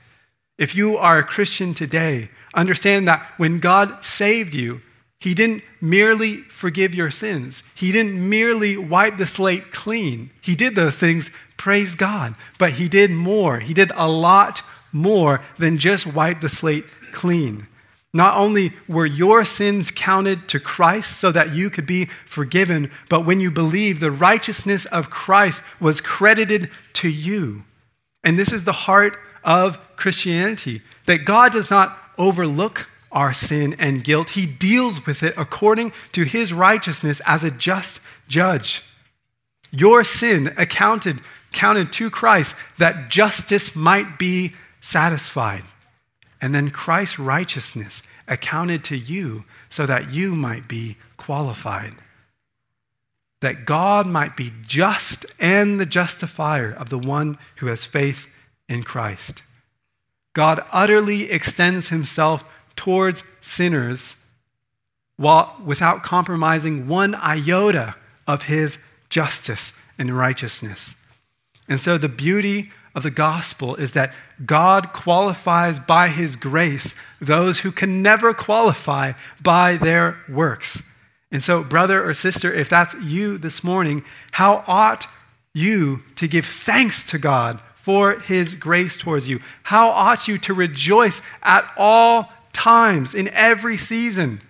If 0.57 0.75
you 0.75 0.97
are 0.97 1.19
a 1.19 1.23
Christian 1.23 1.75
today, 1.75 2.31
understand 2.55 3.07
that 3.09 3.35
when 3.37 3.61
God 3.61 4.03
saved 4.03 4.55
you, 4.55 4.81
He 5.21 5.35
didn't 5.35 5.65
merely 5.83 6.37
forgive 6.37 6.95
your 6.95 7.11
sins, 7.11 7.63
He 7.75 7.93
didn't 7.93 8.27
merely 8.27 8.79
wipe 8.79 9.19
the 9.19 9.27
slate 9.27 9.71
clean. 9.71 10.31
He 10.41 10.55
did 10.55 10.77
those 10.77 10.97
things, 10.97 11.29
praise 11.59 11.95
God, 11.95 12.35
but 12.59 12.73
He 12.73 12.89
did 12.89 13.11
more. 13.11 13.61
He 13.61 13.75
did 13.75 13.93
a 13.95 14.09
lot 14.09 14.63
more 14.95 15.43
than 15.59 15.77
just 15.77 16.07
wipe 16.07 16.41
the 16.41 16.49
slate 16.49 16.85
clean. 17.13 17.67
Not 18.15 18.37
only 18.37 18.73
were 18.89 19.07
your 19.07 19.45
sins 19.45 19.91
counted 19.91 20.49
to 20.49 20.61
Christ 20.61 21.19
so 21.19 21.33
that 21.33 21.53
you 21.53 21.69
could 21.69 21.85
be 21.85 22.05
forgiven, 22.05 22.91
but 23.09 23.27
when 23.27 23.41
you 23.41 23.51
believe, 23.51 23.99
the 23.99 24.13
righteousness 24.13 24.87
of 24.87 25.11
Christ 25.11 25.63
was 25.81 26.01
credited 26.01 26.71
to 26.95 27.09
you. 27.09 27.65
And 28.23 28.39
this 28.39 28.53
is 28.53 28.65
the 28.65 28.73
heart 28.73 29.19
of 29.43 29.79
Christianity 29.97 30.81
that 31.07 31.25
God 31.25 31.53
does 31.53 31.71
not 31.71 31.99
overlook 32.17 32.89
our 33.11 33.33
sin 33.33 33.77
and 33.79 34.05
guilt, 34.05 34.31
He 34.31 34.45
deals 34.45 35.07
with 35.07 35.23
it 35.23 35.35
according 35.37 35.93
to 36.13 36.25
His 36.25 36.53
righteousness 36.53 37.21
as 37.25 37.45
a 37.45 37.51
just 37.51 38.01
judge. 38.29 38.83
Your 39.71 40.05
sin 40.05 40.53
accounted 40.57 41.21
counted 41.53 41.93
to 41.93 42.11
Christ 42.11 42.57
that 42.79 43.11
justice 43.11 43.77
might 43.77 44.19
be 44.19 44.55
satisfied. 44.85 45.65
And 46.43 46.55
then 46.55 46.69
Christ's 46.69 47.19
righteousness 47.19 48.03
accounted 48.29 48.85
to 48.85 48.99
you 48.99 49.45
so 49.71 49.87
that 49.87 50.13
you 50.13 50.35
might 50.37 50.69
be 50.69 50.97
qualified. 51.17 51.95
That 53.41 53.65
God 53.65 54.07
might 54.07 54.37
be 54.37 54.53
just 54.67 55.25
and 55.41 55.81
the 55.81 55.87
justifier 55.87 56.71
of 56.71 56.91
the 56.91 56.99
one 56.99 57.39
who 57.57 57.67
has 57.69 57.87
faith 57.87 58.35
in 58.69 58.83
Christ. 58.83 59.43
God 60.35 60.63
utterly 60.71 61.31
extends 61.31 61.89
himself 61.89 62.45
towards 62.77 63.23
sinners 63.41 64.17
while, 65.17 65.57
without 65.65 66.03
compromising 66.03 66.89
one 66.89 67.15
iota 67.15 67.95
of 68.27 68.45
his 68.45 68.85
justice 69.09 69.73
and 69.99 70.17
righteousness. 70.17 70.95
And 71.69 71.81
so 71.81 71.97
the 71.97 72.09
beauty 72.09 72.71
of 72.95 73.03
the 73.03 73.11
gospel 73.11 73.75
is 73.77 73.93
that 73.93 74.15
God 74.45 74.93
qualifies 74.93 75.79
by 75.79 76.09
his 76.09 76.37
grace 76.37 76.95
those 77.21 77.61
who 77.61 77.73
can 77.73 78.03
never 78.03 78.33
qualify 78.33 79.13
by 79.43 79.77
their 79.77 80.19
works. 80.29 80.83
And 81.33 81.43
so, 81.43 81.65
brother 81.65 82.09
or 82.09 82.15
sister, 82.15 82.53
if 82.53 82.69
that's 82.69 82.95
you 83.03 83.39
this 83.39 83.65
morning, 83.65 84.05
how 84.33 84.63
ought 84.67 85.07
you 85.53 86.03
to 86.17 86.29
give 86.29 86.47
thanks 86.47 87.05
to 87.07 87.19
God 87.19 87.61
for 87.75 88.19
his 88.21 88.55
grace 88.55 88.97
towards 88.97 89.29
you? 89.29 89.41
How 89.65 89.89
ought 89.89 90.29
you 90.29 90.39
to 90.39 90.55
rejoice 90.55 91.21
at 91.43 91.71
all 91.77 92.33
times, 92.53 93.15
in 93.15 93.29
every 93.29 93.77
season? 93.77 94.41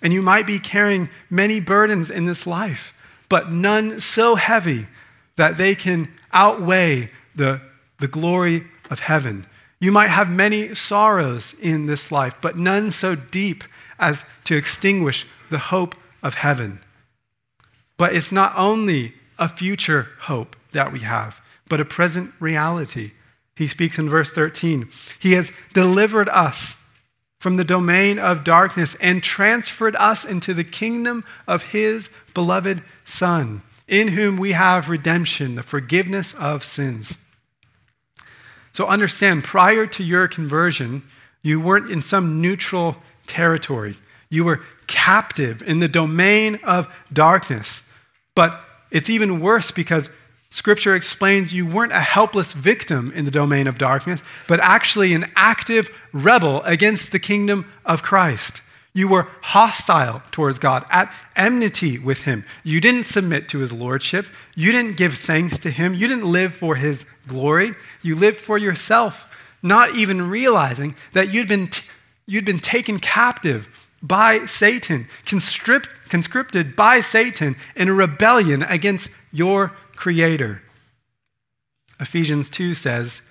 And 0.00 0.12
you 0.12 0.22
might 0.22 0.46
be 0.46 0.58
carrying 0.60 1.08
many 1.28 1.58
burdens 1.58 2.10
in 2.10 2.26
this 2.26 2.46
life, 2.46 2.94
but 3.28 3.52
none 3.52 4.00
so 4.00 4.36
heavy 4.36 4.86
that 5.36 5.56
they 5.56 5.74
can 5.74 6.08
outweigh 6.32 7.10
the 7.34 7.60
the 8.02 8.08
glory 8.08 8.64
of 8.90 8.98
heaven. 8.98 9.46
You 9.78 9.92
might 9.92 10.08
have 10.08 10.28
many 10.28 10.74
sorrows 10.74 11.54
in 11.62 11.86
this 11.86 12.10
life, 12.10 12.34
but 12.42 12.58
none 12.58 12.90
so 12.90 13.14
deep 13.14 13.62
as 13.96 14.24
to 14.44 14.56
extinguish 14.56 15.24
the 15.50 15.70
hope 15.70 15.94
of 16.20 16.34
heaven. 16.34 16.80
But 17.96 18.12
it's 18.12 18.32
not 18.32 18.54
only 18.56 19.14
a 19.38 19.48
future 19.48 20.08
hope 20.22 20.56
that 20.72 20.92
we 20.92 21.00
have, 21.00 21.40
but 21.68 21.80
a 21.80 21.84
present 21.84 22.32
reality. 22.40 23.12
He 23.54 23.68
speaks 23.68 24.00
in 24.00 24.10
verse 24.10 24.32
13. 24.32 24.88
He 25.20 25.32
has 25.32 25.52
delivered 25.72 26.28
us 26.28 26.84
from 27.38 27.54
the 27.54 27.64
domain 27.64 28.18
of 28.18 28.42
darkness 28.42 28.96
and 28.96 29.22
transferred 29.22 29.94
us 29.94 30.24
into 30.24 30.54
the 30.54 30.64
kingdom 30.64 31.22
of 31.46 31.70
his 31.70 32.10
beloved 32.34 32.82
Son, 33.04 33.62
in 33.86 34.08
whom 34.08 34.36
we 34.36 34.52
have 34.52 34.88
redemption, 34.88 35.54
the 35.54 35.62
forgiveness 35.62 36.34
of 36.34 36.64
sins. 36.64 37.16
So 38.72 38.86
understand, 38.86 39.44
prior 39.44 39.86
to 39.86 40.02
your 40.02 40.28
conversion, 40.28 41.02
you 41.42 41.60
weren't 41.60 41.90
in 41.90 42.02
some 42.02 42.40
neutral 42.40 42.96
territory. 43.26 43.96
You 44.30 44.44
were 44.44 44.60
captive 44.86 45.62
in 45.62 45.80
the 45.80 45.88
domain 45.88 46.58
of 46.64 46.92
darkness. 47.12 47.88
But 48.34 48.60
it's 48.90 49.10
even 49.10 49.40
worse 49.40 49.70
because 49.70 50.10
Scripture 50.48 50.94
explains 50.94 51.54
you 51.54 51.66
weren't 51.66 51.92
a 51.92 52.00
helpless 52.00 52.52
victim 52.52 53.10
in 53.14 53.24
the 53.24 53.30
domain 53.30 53.66
of 53.66 53.78
darkness, 53.78 54.22
but 54.46 54.60
actually 54.60 55.14
an 55.14 55.26
active 55.34 55.88
rebel 56.12 56.62
against 56.64 57.10
the 57.10 57.18
kingdom 57.18 57.70
of 57.86 58.02
Christ. 58.02 58.60
You 58.94 59.08
were 59.08 59.28
hostile 59.40 60.22
towards 60.30 60.58
God, 60.58 60.84
at 60.90 61.12
enmity 61.34 61.98
with 61.98 62.22
Him. 62.22 62.44
You 62.62 62.80
didn't 62.80 63.04
submit 63.04 63.48
to 63.48 63.58
His 63.60 63.72
lordship. 63.72 64.26
You 64.54 64.70
didn't 64.70 64.98
give 64.98 65.14
thanks 65.14 65.58
to 65.60 65.70
Him. 65.70 65.94
You 65.94 66.08
didn't 66.08 66.30
live 66.30 66.52
for 66.52 66.76
His 66.76 67.06
glory. 67.26 67.72
You 68.02 68.16
lived 68.16 68.36
for 68.36 68.58
yourself, 68.58 69.56
not 69.62 69.94
even 69.94 70.28
realizing 70.28 70.94
that 71.14 71.32
you'd 71.32 71.48
been, 71.48 71.68
t- 71.68 71.88
you'd 72.26 72.44
been 72.44 72.60
taken 72.60 72.98
captive 72.98 73.66
by 74.02 74.44
Satan, 74.44 75.06
conscript, 75.24 75.88
conscripted 76.10 76.76
by 76.76 77.00
Satan 77.00 77.56
in 77.74 77.88
a 77.88 77.94
rebellion 77.94 78.62
against 78.62 79.08
your 79.32 79.72
Creator. 79.96 80.60
Ephesians 81.98 82.50
2 82.50 82.74
says, 82.74 83.22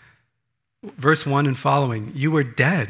verse 0.81 1.25
1 1.25 1.45
and 1.45 1.59
following, 1.59 2.11
You 2.15 2.31
were 2.31 2.43
dead 2.43 2.87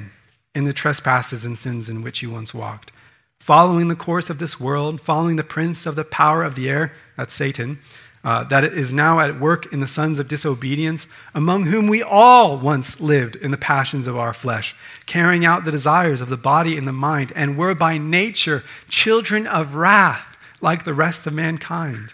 in 0.54 0.66
the 0.66 0.74
trespasses 0.74 1.46
and 1.46 1.58
sins 1.58 1.90
in 1.90 2.02
which 2.02 2.22
you 2.22 2.30
once 2.30 2.54
walked, 2.54 2.92
following 3.40 3.88
the 3.88 3.96
course 3.96 4.30
of 4.30 4.40
this 4.40 4.60
world, 4.60 5.02
following 5.02 5.36
the 5.36 5.44
prince 5.44 5.86
of 5.86 5.96
the 5.96 6.04
power 6.04 6.44
of 6.44 6.56
the 6.56 6.70
air, 6.70 6.94
that's 7.16 7.34
Satan, 7.34 7.80
uh, 8.24 8.44
that 8.44 8.64
is 8.64 8.92
now 8.92 9.20
at 9.20 9.40
work 9.40 9.72
in 9.74 9.80
the 9.80 9.88
sons 9.88 10.20
of 10.20 10.28
disobedience, 10.28 11.08
among 11.34 11.66
whom 11.66 11.88
we 11.88 12.04
all 12.04 12.58
once 12.58 13.02
lived 13.02 13.36
in 13.36 13.50
the 13.50 13.58
passions 13.58 14.06
of 14.06 14.16
our 14.16 14.34
flesh, 14.34 14.76
carrying 15.08 15.44
out 15.44 15.66
the 15.66 15.72
desires 15.72 16.22
of 16.22 16.30
the 16.30 16.38
body 16.38 16.78
and 16.78 16.88
the 16.88 16.94
mind, 16.94 17.34
and 17.36 17.58
were 17.58 17.74
by 17.74 17.98
nature 17.98 18.64
children 18.90 19.48
of 19.48 19.76
wrath, 19.76 20.38
like 20.62 20.84
the 20.84 20.94
rest 20.94 21.26
of 21.26 21.34
mankind. 21.34 22.14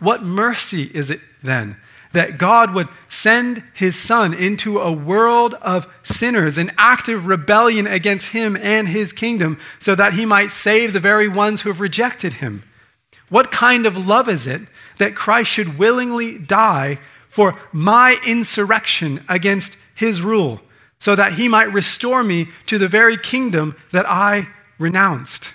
What 0.00 0.22
mercy 0.22 0.90
is 0.94 1.10
it 1.10 1.20
then 1.42 1.80
that 2.12 2.38
God 2.38 2.74
would 2.74 2.88
send 3.08 3.62
his 3.74 3.98
son 3.98 4.32
into 4.32 4.78
a 4.78 4.92
world 4.92 5.54
of 5.54 5.92
sinners 6.02 6.58
an 6.58 6.72
active 6.78 7.26
rebellion 7.26 7.86
against 7.86 8.32
him 8.32 8.56
and 8.56 8.88
his 8.88 9.12
kingdom 9.12 9.58
so 9.78 9.94
that 9.94 10.14
he 10.14 10.24
might 10.24 10.50
save 10.50 10.92
the 10.92 11.00
very 11.00 11.28
ones 11.28 11.62
who 11.62 11.68
have 11.68 11.80
rejected 11.80 12.34
him. 12.34 12.62
What 13.28 13.50
kind 13.50 13.86
of 13.86 14.08
love 14.08 14.28
is 14.28 14.46
it 14.46 14.62
that 14.96 15.14
Christ 15.14 15.50
should 15.50 15.78
willingly 15.78 16.38
die 16.38 16.98
for 17.28 17.58
my 17.72 18.16
insurrection 18.26 19.22
against 19.28 19.76
his 19.94 20.22
rule 20.22 20.60
so 20.98 21.14
that 21.14 21.34
he 21.34 21.46
might 21.46 21.72
restore 21.72 22.24
me 22.24 22.48
to 22.66 22.78
the 22.78 22.88
very 22.88 23.16
kingdom 23.16 23.76
that 23.92 24.06
I 24.08 24.48
renounced? 24.78 25.50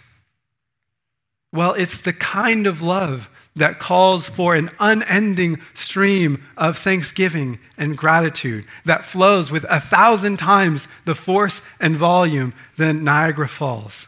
Well, 1.52 1.74
it's 1.74 2.02
the 2.02 2.14
kind 2.14 2.66
of 2.66 2.82
love 2.82 3.30
that 3.56 3.80
calls 3.80 4.28
for 4.28 4.56
an 4.56 4.70
unending 4.80 5.60
stream 5.74 6.44
of 6.58 6.78
thanksgiving 6.78 7.60
and 7.78 7.98
gratitude 7.98 8.66
that 8.86 9.06
flows 9.06 9.52
with 9.52 9.66
a 9.70 9.80
thousand 9.80 10.38
times 10.38 10.88
the 11.06 11.16
force 11.16 11.68
and 11.80 11.96
volume 11.96 12.54
than 12.78 13.04
Niagara 13.04 13.48
Falls. 13.48 14.08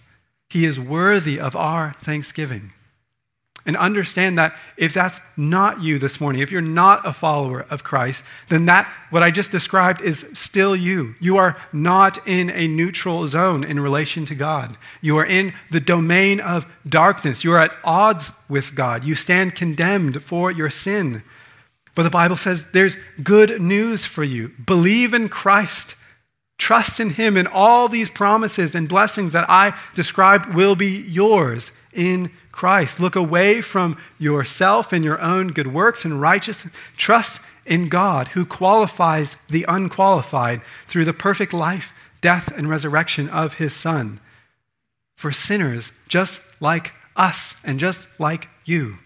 He 0.49 0.65
is 0.65 0.79
worthy 0.79 1.39
of 1.39 1.55
our 1.55 1.93
thanksgiving. 1.99 2.71
And 3.67 3.75
understand 3.77 4.37
that 4.37 4.55
if 4.77 4.93
that's 4.93 5.19
not 5.35 5.81
you 5.81 5.97
this 5.97 6.21
morning, 6.21 6.41
if 6.41 6.51
you're 6.51 6.61
not 6.61 7.05
a 7.05 7.11
follower 7.11 7.65
of 7.69 7.83
Christ, 7.83 8.23
then 8.49 8.67
that, 8.67 8.85
what 9.09 9.23
I 9.23 9.31
just 9.31 9.51
described, 9.51 10.01
is 10.01 10.19
still 10.33 10.75
you. 10.75 11.15
You 11.19 11.37
are 11.37 11.57
not 11.73 12.27
in 12.27 12.51
a 12.51 12.67
neutral 12.67 13.27
zone 13.27 13.63
in 13.63 13.79
relation 13.79 14.25
to 14.27 14.35
God. 14.35 14.77
You 15.01 15.17
are 15.17 15.25
in 15.25 15.53
the 15.71 15.79
domain 15.79 16.39
of 16.39 16.71
darkness. 16.87 17.43
You 17.43 17.53
are 17.53 17.59
at 17.59 17.75
odds 17.83 18.31
with 18.47 18.75
God. 18.75 19.03
You 19.03 19.15
stand 19.15 19.55
condemned 19.55 20.21
for 20.21 20.51
your 20.51 20.69
sin. 20.69 21.23
But 21.95 22.03
the 22.03 22.09
Bible 22.11 22.37
says 22.37 22.71
there's 22.71 22.97
good 23.23 23.61
news 23.61 24.05
for 24.05 24.23
you. 24.23 24.51
Believe 24.63 25.13
in 25.13 25.27
Christ. 25.27 25.95
Trust 26.57 26.99
in 26.99 27.11
Him, 27.11 27.35
and 27.35 27.47
all 27.47 27.89
these 27.89 28.09
promises 28.09 28.75
and 28.75 28.87
blessings 28.87 29.33
that 29.33 29.49
I 29.49 29.77
described 29.93 30.53
will 30.53 30.75
be 30.75 31.01
yours 31.01 31.71
in 31.91 32.31
Christ. 32.55 32.99
Look 32.99 33.15
away 33.15 33.61
from 33.61 33.97
yourself 34.17 34.93
and 34.93 35.03
your 35.03 35.21
own 35.21 35.49
good 35.49 35.67
works 35.67 36.05
and 36.05 36.21
righteousness. 36.21 36.73
Trust 36.95 37.41
in 37.65 37.89
God 37.89 38.29
who 38.29 38.45
qualifies 38.45 39.35
the 39.49 39.65
unqualified 39.67 40.63
through 40.87 41.05
the 41.05 41.13
perfect 41.13 41.53
life 41.53 41.93
death 42.21 42.51
and 42.57 42.69
resurrection 42.69 43.29
of 43.29 43.55
his 43.55 43.73
Son 43.73 44.19
for 45.15 45.31
sinners 45.31 45.91
just 46.07 46.41
like 46.61 46.93
us 47.15 47.61
and 47.63 47.79
just 47.79 48.19
like 48.19 48.47
you. 48.63 48.97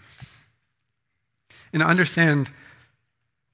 And 1.73 1.83
understand 1.83 2.49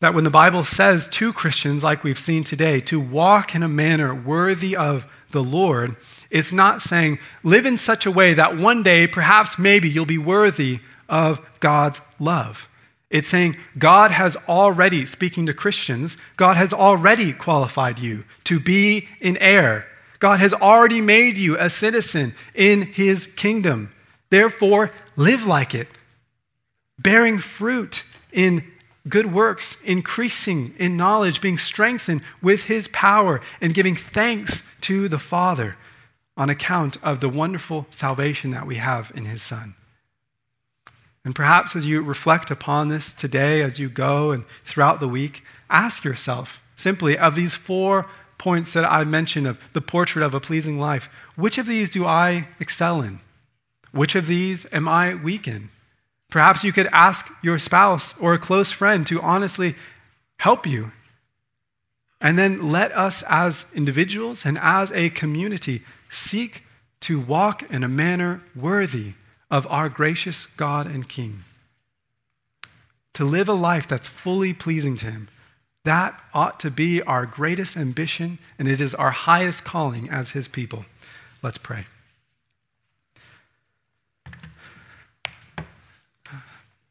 that 0.01 0.13
when 0.13 0.23
the 0.23 0.29
Bible 0.29 0.63
says 0.63 1.07
to 1.07 1.33
Christians, 1.33 1.83
like 1.83 2.03
we've 2.03 2.19
seen 2.19 2.43
today, 2.43 2.79
to 2.81 2.99
walk 2.99 3.55
in 3.55 3.63
a 3.63 3.67
manner 3.67 4.13
worthy 4.13 4.75
of 4.75 5.05
the 5.31 5.43
Lord, 5.43 5.95
it's 6.35 6.51
not 6.51 6.81
saying 6.81 7.17
live 7.43 7.65
in 7.65 7.77
such 7.77 8.05
a 8.05 8.11
way 8.11 8.33
that 8.33 8.57
one 8.57 8.83
day, 8.83 9.07
perhaps 9.07 9.57
maybe, 9.57 9.89
you'll 9.89 10.05
be 10.05 10.17
worthy 10.17 10.81
of 11.07 11.39
God's 11.61 12.01
love. 12.19 12.67
It's 13.09 13.29
saying 13.29 13.55
God 13.77 14.11
has 14.11 14.35
already, 14.49 15.05
speaking 15.05 15.45
to 15.45 15.53
Christians, 15.53 16.17
God 16.35 16.57
has 16.57 16.73
already 16.73 17.31
qualified 17.31 17.99
you 17.99 18.25
to 18.43 18.59
be 18.59 19.07
an 19.21 19.37
heir. 19.37 19.87
God 20.19 20.41
has 20.41 20.53
already 20.53 20.99
made 20.99 21.37
you 21.37 21.57
a 21.57 21.69
citizen 21.69 22.33
in 22.53 22.81
his 22.81 23.27
kingdom. 23.27 23.93
Therefore, 24.29 24.91
live 25.15 25.45
like 25.45 25.73
it, 25.73 25.87
bearing 26.99 27.37
fruit 27.37 28.03
in 28.33 28.61
good 29.07 29.31
works, 29.31 29.81
increasing 29.83 30.73
in 30.77 30.97
knowledge, 30.97 31.39
being 31.39 31.57
strengthened 31.57 32.23
with 32.41 32.65
his 32.65 32.89
power, 32.89 33.39
and 33.61 33.73
giving 33.73 33.95
thanks 33.95 34.69
to 34.81 35.07
the 35.07 35.19
Father 35.19 35.77
on 36.37 36.49
account 36.49 36.97
of 37.03 37.19
the 37.19 37.29
wonderful 37.29 37.87
salvation 37.91 38.51
that 38.51 38.67
we 38.67 38.75
have 38.75 39.11
in 39.15 39.25
his 39.25 39.41
Son. 39.41 39.75
And 41.23 41.35
perhaps 41.35 41.75
as 41.75 41.87
you 41.87 42.01
reflect 42.01 42.51
upon 42.51 42.89
this 42.89 43.11
today, 43.13 43.61
as 43.61 43.79
you 43.79 43.89
go 43.89 44.31
and 44.31 44.45
throughout 44.63 44.99
the 44.99 45.07
week, 45.07 45.43
ask 45.69 46.03
yourself 46.03 46.61
simply 46.75 47.17
of 47.17 47.35
these 47.35 47.55
four 47.55 48.07
points 48.37 48.73
that 48.73 48.85
I 48.85 49.03
mentioned 49.05 49.47
of 49.47 49.59
the 49.73 49.81
portrait 49.81 50.23
of 50.23 50.33
a 50.33 50.39
pleasing 50.39 50.79
life, 50.79 51.09
which 51.35 51.57
of 51.57 51.65
these 51.65 51.91
do 51.91 52.05
I 52.05 52.49
excel 52.59 53.01
in? 53.01 53.19
Which 53.91 54.13
of 54.13 54.27
these 54.27 54.67
am 54.71 54.87
I 54.87 55.15
weak 55.15 55.47
in? 55.47 55.69
Perhaps 56.29 56.63
you 56.63 56.73
could 56.73 56.87
ask 56.91 57.31
your 57.41 57.57
spouse 57.57 58.15
or 58.19 58.33
a 58.33 58.39
close 58.39 58.71
friend 58.71 59.07
to 59.07 59.21
honestly 59.21 59.75
help 60.39 60.67
you. 60.67 60.91
And 62.19 62.37
then 62.37 62.71
let 62.71 62.91
us 62.91 63.23
as 63.29 63.65
individuals 63.73 64.45
and 64.45 64.57
as 64.57 64.91
a 64.91 65.09
community 65.11 65.81
seek 66.15 66.63
to 67.01 67.19
walk 67.19 67.63
in 67.71 67.83
a 67.83 67.89
manner 67.89 68.41
worthy 68.55 69.13
of 69.51 69.67
our 69.67 69.89
gracious 69.89 70.45
God 70.45 70.87
and 70.87 71.07
King. 71.07 71.41
To 73.13 73.25
live 73.25 73.47
a 73.47 73.53
life 73.53 73.87
that's 73.87 74.07
fully 74.07 74.53
pleasing 74.53 74.95
to 74.97 75.05
Him. 75.05 75.27
That 75.83 76.19
ought 76.33 76.59
to 76.61 76.71
be 76.71 77.01
our 77.03 77.25
greatest 77.25 77.77
ambition, 77.77 78.39
and 78.57 78.67
it 78.67 78.81
is 78.81 78.95
our 78.95 79.11
highest 79.11 79.63
calling 79.63 80.09
as 80.09 80.31
His 80.31 80.47
people. 80.47 80.85
Let's 81.43 81.59
pray. 81.59 81.85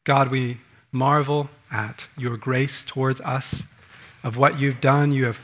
God, 0.04 0.30
we 0.30 0.58
marvel 0.92 1.50
at 1.72 2.06
your 2.16 2.36
grace 2.36 2.84
towards 2.84 3.20
us, 3.22 3.64
of 4.22 4.36
what 4.36 4.60
you've 4.60 4.80
done. 4.80 5.12
You 5.12 5.24
have 5.24 5.40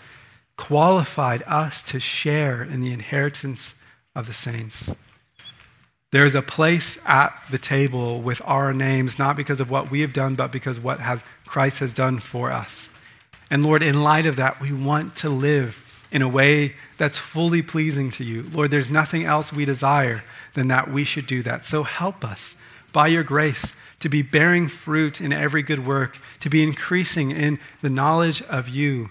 qualified 0.61 1.43
us 1.47 1.83
to 1.83 1.99
share 1.99 2.63
in 2.63 2.83
the 2.83 2.93
inheritance 2.93 3.75
of 4.15 4.27
the 4.27 4.33
saints. 4.35 4.95
There 6.13 6.27
is 6.27 6.35
a 6.35 6.43
place 6.43 7.03
at 7.07 7.33
the 7.51 7.57
table 7.57 8.21
with 8.21 8.43
our 8.45 8.75
names, 8.75 9.19
not 9.19 9.37
because 9.37 9.61
of 9.61 9.71
what 9.71 9.91
we 9.91 10.03
have 10.03 10.13
done, 10.13 10.35
but 10.35 10.53
because 10.53 10.79
what 10.79 11.01
have, 11.01 11.25
Christ 11.47 11.79
has 11.79 11.95
done 11.95 12.19
for 12.19 12.53
us. 12.53 12.91
And 13.51 13.65
Lord, 13.65 13.83
in 13.83 14.03
light 14.03 14.27
of 14.27 14.37
that, 14.37 14.61
we 14.61 14.71
want 14.71 15.17
to 15.17 15.31
live 15.31 15.83
in 16.13 16.21
a 16.21 16.29
way 16.29 16.75
that's 16.99 17.19
fully 17.19 17.63
pleasing 17.63 18.11
to 18.13 18.25
you. 18.25 18.43
Lord, 18.53 18.71
there's 18.71 18.91
nothing 18.91 19.25
else 19.25 19.55
we 19.55 19.65
desire 19.65 20.23
than 20.53 20.69
that 20.69 20.91
we 20.91 21.05
should 21.05 21.27
do 21.27 21.43
that. 21.43 21.65
So 21.65 21.85
help 21.85 22.23
us 22.23 22.55
by 22.93 23.07
your 23.07 23.23
grace 23.23 23.73
to 24.01 24.11
be 24.11 24.21
bearing 24.21 24.69
fruit 24.69 25.23
in 25.23 25.33
every 25.33 25.63
good 25.63 25.87
work, 25.87 26.19
to 26.41 26.51
be 26.51 26.63
increasing 26.63 27.31
in 27.31 27.59
the 27.81 27.91
knowledge 27.91 28.43
of 28.43 28.69
you, 28.69 29.09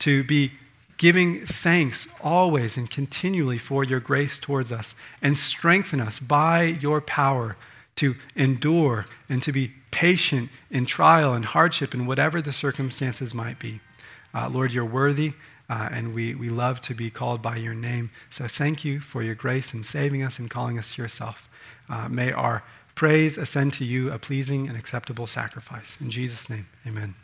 to 0.00 0.24
be 0.24 0.52
giving 0.98 1.46
thanks 1.46 2.08
always 2.20 2.76
and 2.76 2.90
continually 2.90 3.56
for 3.56 3.82
your 3.82 4.00
grace 4.00 4.38
towards 4.38 4.70
us, 4.70 4.94
and 5.22 5.38
strengthen 5.38 6.00
us 6.00 6.20
by 6.20 6.62
your 6.62 7.00
power 7.00 7.56
to 7.96 8.16
endure 8.36 9.06
and 9.28 9.42
to 9.42 9.50
be 9.50 9.72
patient 9.90 10.50
in 10.70 10.86
trial 10.86 11.32
and 11.32 11.46
hardship 11.46 11.94
and 11.94 12.06
whatever 12.06 12.42
the 12.42 12.52
circumstances 12.52 13.32
might 13.32 13.58
be. 13.58 13.80
Uh, 14.34 14.48
Lord, 14.48 14.72
you're 14.72 14.84
worthy, 14.84 15.32
uh, 15.68 15.88
and 15.90 16.14
we, 16.14 16.34
we 16.34 16.48
love 16.48 16.80
to 16.82 16.94
be 16.94 17.10
called 17.10 17.40
by 17.40 17.56
your 17.56 17.74
name. 17.74 18.10
So 18.28 18.46
thank 18.46 18.84
you 18.84 19.00
for 19.00 19.22
your 19.22 19.34
grace 19.34 19.72
in 19.72 19.84
saving 19.84 20.22
us 20.22 20.38
and 20.38 20.50
calling 20.50 20.78
us 20.78 20.94
to 20.94 21.02
yourself. 21.02 21.48
Uh, 21.88 22.08
may 22.08 22.30
our 22.30 22.62
praise 22.94 23.38
ascend 23.38 23.72
to 23.74 23.84
you, 23.84 24.12
a 24.12 24.18
pleasing 24.18 24.68
and 24.68 24.76
acceptable 24.76 25.26
sacrifice. 25.26 25.96
In 26.00 26.10
Jesus' 26.10 26.50
name, 26.50 26.66
amen. 26.86 27.14